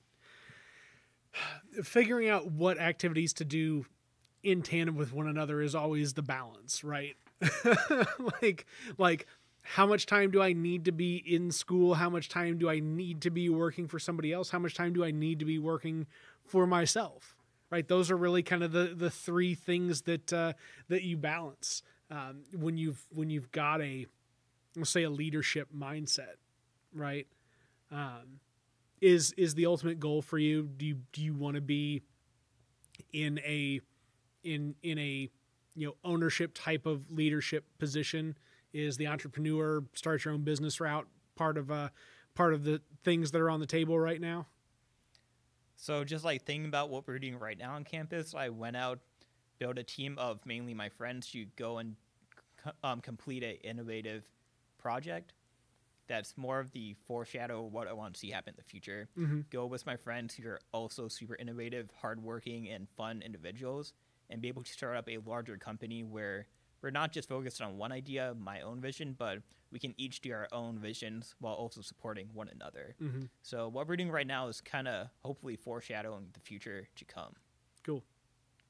[1.84, 3.86] figuring out what activities to do
[4.44, 7.16] in tandem with one another is always the balance, right?
[8.42, 8.66] like
[8.98, 9.26] like
[9.74, 11.94] how much time do I need to be in school?
[11.94, 14.50] How much time do I need to be working for somebody else?
[14.50, 16.08] How much time do I need to be working
[16.44, 17.36] for myself?
[17.70, 17.88] Right?
[17.88, 20.54] Those are really kind of the the three things that uh,
[20.88, 24.08] that you balance um, when you've when you've got a
[24.76, 26.38] let's say a leadership mindset,
[26.92, 27.28] right?
[27.92, 28.40] Um,
[29.02, 30.64] is is the ultimate goal for you?
[30.64, 32.02] Do you do you want to be
[33.14, 33.82] in a
[34.44, 35.30] in in a
[35.76, 38.36] you know ownership type of leadership position?
[38.74, 41.90] Is the entrepreneur start your own business route part of uh
[42.36, 44.46] part of the things that are on the table right now?
[45.76, 49.00] So just like thinking about what we're doing right now on campus, I went out,
[49.60, 51.96] built a team of mainly my friends to go and
[52.84, 54.26] um, complete an innovative
[54.78, 55.34] project.
[56.08, 59.08] That's more of the foreshadow of what I want to see happen in the future.
[59.18, 59.50] Mhm.
[59.52, 63.94] Go with my friends who are also super innovative, hardworking, and fun individuals,
[64.30, 66.48] and be able to start up a larger company where
[66.82, 69.40] we're not just focused on one idea, my own vision, but
[69.72, 72.96] we can each do our own visions while also supporting one another.
[73.02, 73.24] Mm-hmm.
[73.42, 77.34] So what we're doing right now is kind of hopefully foreshadowing the future to come.
[77.84, 78.04] Cool.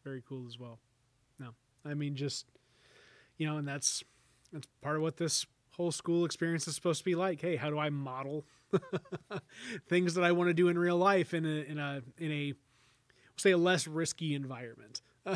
[0.03, 0.80] Very cool as well.
[1.39, 1.49] No,
[1.86, 2.45] I mean just
[3.38, 4.03] you know, and that's
[4.51, 7.41] that's part of what this whole school experience is supposed to be like.
[7.41, 8.45] Hey, how do I model
[9.88, 12.53] things that I want to do in real life in a in a in a
[13.38, 15.01] say a less risky environment?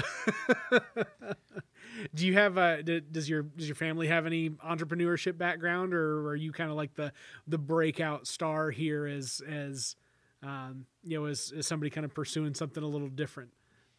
[2.15, 6.27] do you have a d- does your does your family have any entrepreneurship background or
[6.27, 7.11] are you kind of like the
[7.47, 9.95] the breakout star here as as
[10.41, 13.51] um, you know as, as somebody kind of pursuing something a little different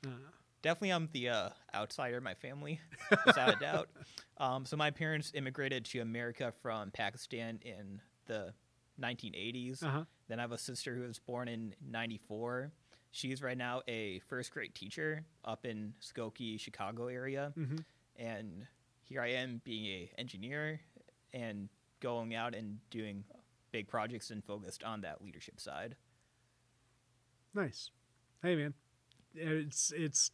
[0.06, 0.10] uh,
[0.64, 2.80] Definitely, I'm the uh, outsider in my family,
[3.26, 3.88] without a doubt.
[4.36, 8.52] Um, so my parents immigrated to America from Pakistan in the
[9.00, 9.80] 1980s.
[9.84, 12.72] uh-huh Then I have a sister who was born in 94.
[13.14, 17.52] She's right now a first grade teacher up in Skokie, Chicago area.
[17.54, 17.76] hmm
[18.16, 18.66] And
[19.02, 20.80] here I am being a engineer
[21.32, 21.68] and
[22.00, 23.22] going out and doing
[23.70, 25.94] big projects and focused on that leadership side.
[27.54, 27.90] nice.
[28.42, 28.74] Hey man.
[29.36, 30.32] It's it's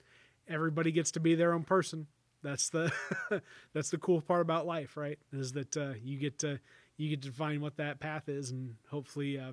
[0.49, 2.07] everybody gets to be their own person.
[2.43, 2.91] That's the
[3.75, 5.19] that's the cool part about life right?
[5.35, 6.61] Is that uh, you get to
[6.97, 9.53] you get to define what that path is and hopefully uh,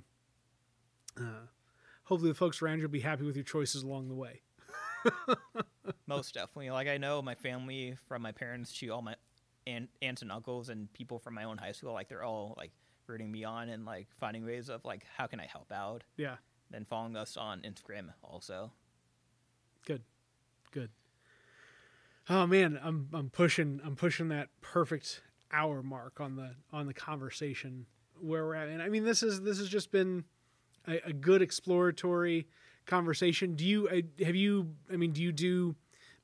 [1.20, 1.48] uh,
[2.08, 4.42] hopefully the folks around you will be happy with your choices along the way
[6.08, 6.70] Most definitely.
[6.72, 9.16] Like I know my family, from my parents to all my
[9.66, 12.72] aunt, aunts and uncles, and people from my own high school, like they're all like
[13.08, 16.04] rooting me on and like finding ways of like how can I help out.
[16.18, 16.36] yeah
[16.72, 18.72] Then following us on Instagram also.
[19.86, 20.02] good
[20.72, 20.90] good
[22.30, 25.22] oh man i'm i'm pushing i'm pushing that perfect
[25.54, 27.86] hour mark on the on the conversation
[28.20, 30.26] where we're at and i mean this is this has just been
[30.88, 32.48] a, a good exploratory
[32.88, 33.56] conversation.
[33.56, 35.76] Do you uh, have you i mean do you do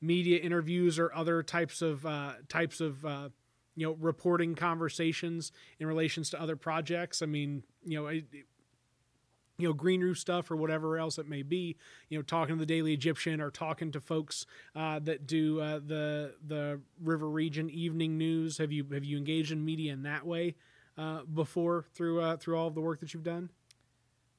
[0.02, 3.30] media interviews or other types of uh types of uh
[3.76, 7.22] you know reporting conversations in relations to other projects?
[7.22, 8.24] I mean you know I,
[9.60, 11.76] you know green roof stuff or whatever else it may be
[12.10, 15.80] you know talking to the daily egyptian or talking to folks uh, that do uh,
[15.86, 18.58] the the river region evening news.
[18.58, 20.56] Have you have you engaged in media in that way
[20.98, 23.50] uh, before through through all of the work that you've done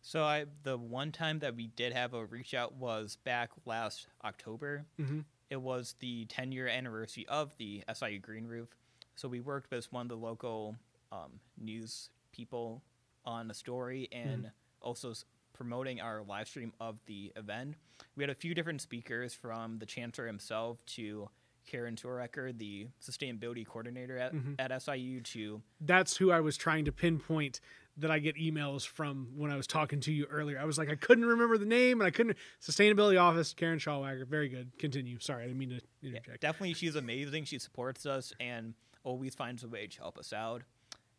[0.07, 4.07] So I the one time that we did have a reach out was back last
[4.23, 4.85] October.
[5.01, 5.21] mm-hmm.
[5.51, 8.69] It was the 10 year anniversary of the SIU Green Roof.
[9.17, 10.77] So we worked with one of the local
[11.11, 12.83] um, news people
[13.25, 14.51] on a story and
[14.83, 17.77] also s- promoting our live stream of the event.
[18.17, 21.29] We had a few different speakers from the chancellor himself to
[21.67, 24.57] Karen Schauwecker, the sustainability coordinator at, Mhm.
[24.59, 27.61] at SIU, to that's who i was trying to pinpoint
[27.97, 30.91] that i get emails from when i was talking to you earlier i was like
[30.91, 35.19] i couldn't remember the name and i couldn't sustainability office karen Schauwecker very good continue
[35.21, 37.45] sorry i didn't mean to Yeah, definitely, she's amazing.
[37.45, 38.75] She supports us and
[39.05, 40.63] always finds a way to help us out.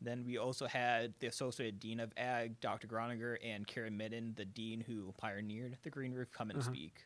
[0.02, 2.88] Then we also had the Associate Dean of Ag, Dr.
[2.88, 6.70] Groninger, and Karen Midden, the Dean who pioneered the Green Roof, come and Uh-huh.
[6.72, 7.06] speak.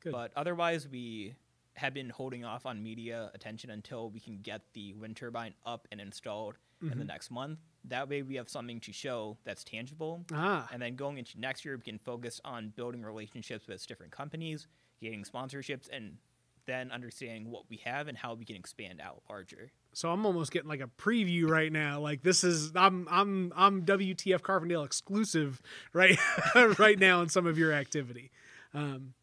[0.00, 0.12] Good.
[0.12, 1.34] But otherwise, we
[1.74, 5.86] have been holding off on media attention until we can get the wind turbine up
[5.92, 7.08] and installed in the Mhm.
[7.08, 7.58] next month.
[7.84, 10.24] That way, we have something to show that's tangible.
[10.32, 14.12] ah And then going into next year, we can focus on building relationships with different
[14.12, 14.68] companies,
[15.00, 16.18] getting sponsorships, and
[16.66, 19.72] then understanding what we have and how we can expand out larger.
[19.92, 22.00] So I'm almost getting like a preview right now.
[22.00, 25.60] Like this is I'm I'm I'm WTF Carbondale exclusive
[25.92, 26.18] right
[26.78, 28.30] right now in some of your activity.
[28.72, 29.14] Um,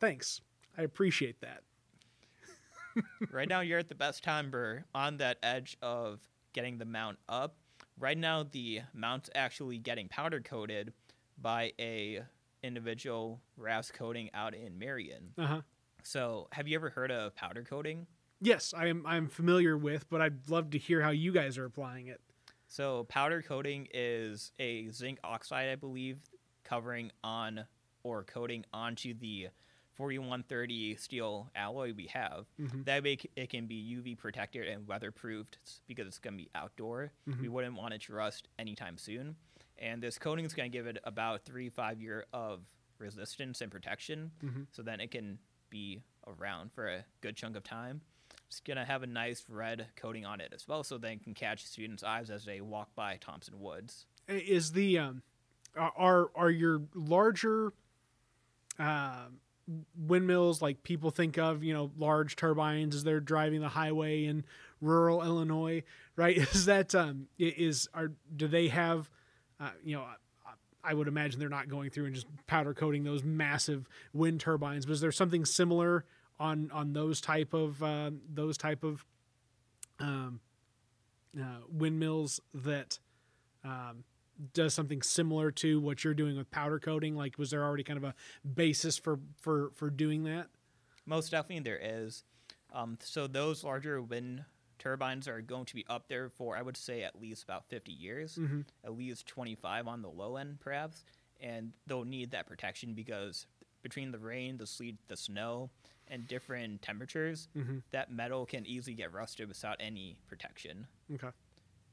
[0.00, 0.40] thanks,
[0.78, 1.62] I appreciate that.
[3.30, 4.50] right now, you're at the best time.
[4.52, 6.20] We're on that edge of
[6.56, 7.54] getting the mount up.
[7.98, 10.92] Right now, the mount's actually getting powder coated
[11.40, 12.22] by a
[12.62, 15.34] individual RAS coating out in Marion.
[15.38, 15.60] Uh huh.
[16.02, 18.06] So, have you ever heard of powder coating?
[18.40, 19.04] Yes, I am.
[19.06, 22.20] I'm familiar with, but I'd love to hear how you guys are applying it.
[22.68, 26.18] So powder coating is a zinc oxide, I believe,
[26.64, 27.64] covering on
[28.02, 29.48] or coating onto the
[29.96, 32.46] 4130 steel alloy we have.
[32.58, 32.84] Mhm.
[32.84, 37.12] That way it can be UV protected and weatherproofed because it's going to be outdoor.
[37.40, 39.36] We wouldn't want it to rust anytime soon.
[39.78, 42.62] And this coating is going to give it about three, five year of
[42.98, 44.32] resistance and protection.
[44.42, 44.66] Mhm.
[44.70, 45.38] So then it can
[45.70, 48.00] be around for a good chunk of time.
[48.48, 51.22] It's going to have a nice red coating on it as well, so then it
[51.24, 54.06] can catch students' eyes as they walk by Thompson Woods.
[54.28, 55.22] Is the um,
[55.74, 57.72] are are your larger
[58.78, 59.26] uh,
[59.96, 61.62] windmills like people think of?
[61.62, 64.44] You know, large turbines as they're driving the highway in
[64.80, 65.82] rural Illinois,
[66.16, 66.36] right?
[66.54, 69.10] Is that um, is are do they have?
[69.58, 70.04] Uh, you know,
[70.84, 74.86] I- would imagine they're not going through and just powder coating those massive wind turbines.
[74.86, 76.04] But is there something similar
[76.38, 79.04] on on those type of uh, those type of
[79.98, 80.40] um,
[81.38, 82.98] uh, windmills that
[83.64, 84.04] um,
[84.52, 87.14] does something similar to what you're doing with powder coating?
[87.16, 88.14] Like, was there already kind of a
[88.54, 90.48] basis for for for doing that?
[91.06, 92.24] Most definitely, there is.
[92.72, 94.44] Um, so those larger wind
[94.78, 97.92] turbines are going to be up there for, I would say, at least about 50
[97.92, 98.66] years, Mhm.
[98.84, 101.04] at least 25 on the low end, perhaps.
[101.40, 103.46] And they'll need that protection because
[103.82, 105.70] between the rain, the sleet, the snow,
[106.08, 107.82] and different temperatures, Mhm.
[107.90, 110.86] that metal can easily get rusted without any protection.
[111.12, 111.30] Okay.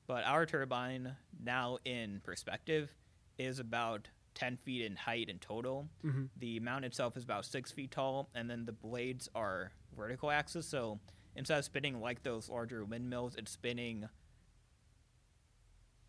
[0.07, 2.91] But our turbine, now in perspective,
[3.37, 5.89] is about 10 feet in height in total.
[6.03, 6.29] Mhm.
[6.37, 10.67] The mount itself is about 6 feet tall, and then the blades are vertical axis.
[10.67, 10.99] So
[11.35, 14.09] instead of spinning like those larger windmills, it's spinning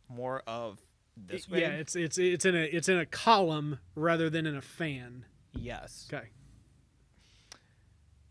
[0.08, 0.80] more of
[1.16, 1.60] this way.
[1.60, 5.26] Yeah, it's it's it's in a it's in a column rather than in a fan.
[5.52, 6.08] yes.
[6.12, 6.28] Okay.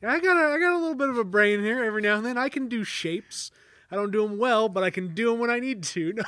[0.01, 1.83] Yeah, I got a I got a little bit of a brain here.
[1.83, 3.51] Every now and then, I can do shapes.
[3.91, 6.15] I don't do them well, but I can do them when I need to.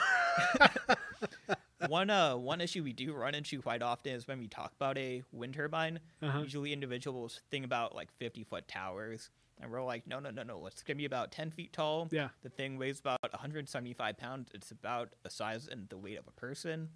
[1.87, 4.97] one uh one issue we do run into quite often is when we talk about
[4.97, 5.99] a wind turbine.
[6.21, 6.39] Uh-huh.
[6.39, 9.29] Usually individuals think about like fifty foot towers,
[9.61, 10.65] and we're like, no, no, no, no.
[10.67, 12.07] It's gonna be about ten feet tall.
[12.11, 12.29] Yeah.
[12.43, 14.49] The thing weighs about 175 pounds.
[14.53, 16.89] It's about the size and the weight of a person.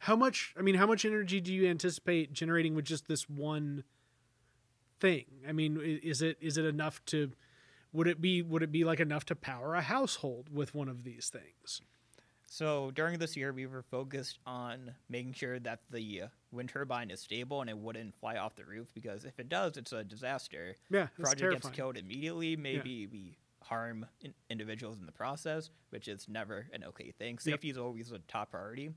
[0.00, 0.54] How much?
[0.58, 3.84] I mean, how much energy do you anticipate generating with just this one
[4.98, 5.26] thing?
[5.46, 7.32] I mean, is it is it enough to?
[7.92, 11.04] Would it be would it be like enough to power a household with one of
[11.04, 11.80] these things?
[12.46, 17.20] So during this year, we were focused on making sure that the wind turbine is
[17.20, 20.74] stable and it wouldn't fly off the roof because if it does, it's a disaster.
[20.90, 22.56] Yeah, Project gets killed immediately.
[22.56, 27.38] Maybe we harm in- individuals in the process, which is never an okay thing.
[27.38, 28.90] Safety is always a top priority.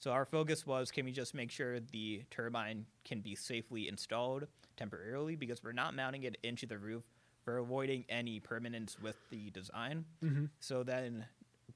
[0.00, 4.46] So our focus was can we just make sure the turbine can be safely installed
[4.76, 7.04] temporarily because we're not mounting it into the roof.
[7.48, 10.04] We're avoiding any permanence with the design.
[10.22, 10.44] Mm-hmm.
[10.60, 11.24] So then,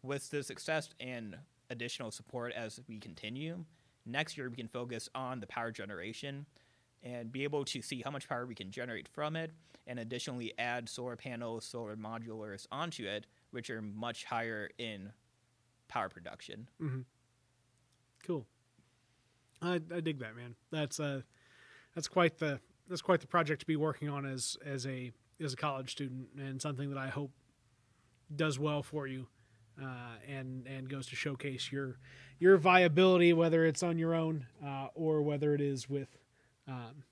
[0.02, 1.38] with the success and
[1.70, 3.64] additional support as we continue,
[4.04, 6.44] next year we can focus on the power generation
[7.02, 9.50] and be able to see how much power we can generate from it,
[9.86, 15.10] and additionally add solar panels, solar modulars onto it, which are much higher in
[15.88, 16.68] power production.
[18.26, 18.46] Cool.
[19.62, 20.54] I, I dig that, man.
[20.70, 21.22] That's uh,
[21.94, 22.60] that's quite the
[22.90, 25.12] that's quite the project to be working on as as a
[25.42, 27.30] as a college student, and something that I hope
[28.34, 29.26] does well for you,
[29.80, 31.98] uh, and and goes to showcase your
[32.38, 36.18] your viability, whether it's on your own uh, or whether it is with
[36.68, 37.04] um,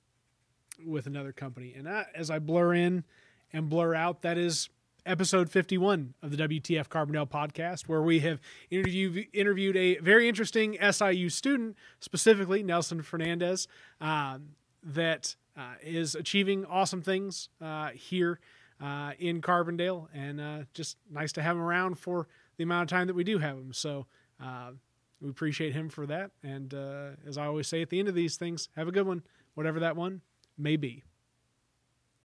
[0.84, 1.74] with another company.
[1.76, 3.04] And I, as I blur in
[3.52, 4.68] and blur out, that is
[5.06, 10.76] episode 51 of the WTF Carbondale podcast, where we have interviewed interviewed a very interesting
[10.90, 13.68] SIU student, specifically Nelson Fernandez,
[14.00, 14.50] um,
[14.82, 15.36] that
[15.82, 18.40] is achieving awesome things uh, here
[18.80, 22.96] uh, in Carbondale, and uh, just nice to have him around for the amount of
[22.96, 23.72] time that we do have him.
[23.72, 24.06] So.
[24.42, 24.72] Uh,
[25.20, 26.30] we appreciate him for that.
[26.42, 29.06] And uh, as I always say at the end of these things, have a good
[29.06, 29.22] one,
[29.54, 30.22] whatever that one
[30.56, 31.04] may be.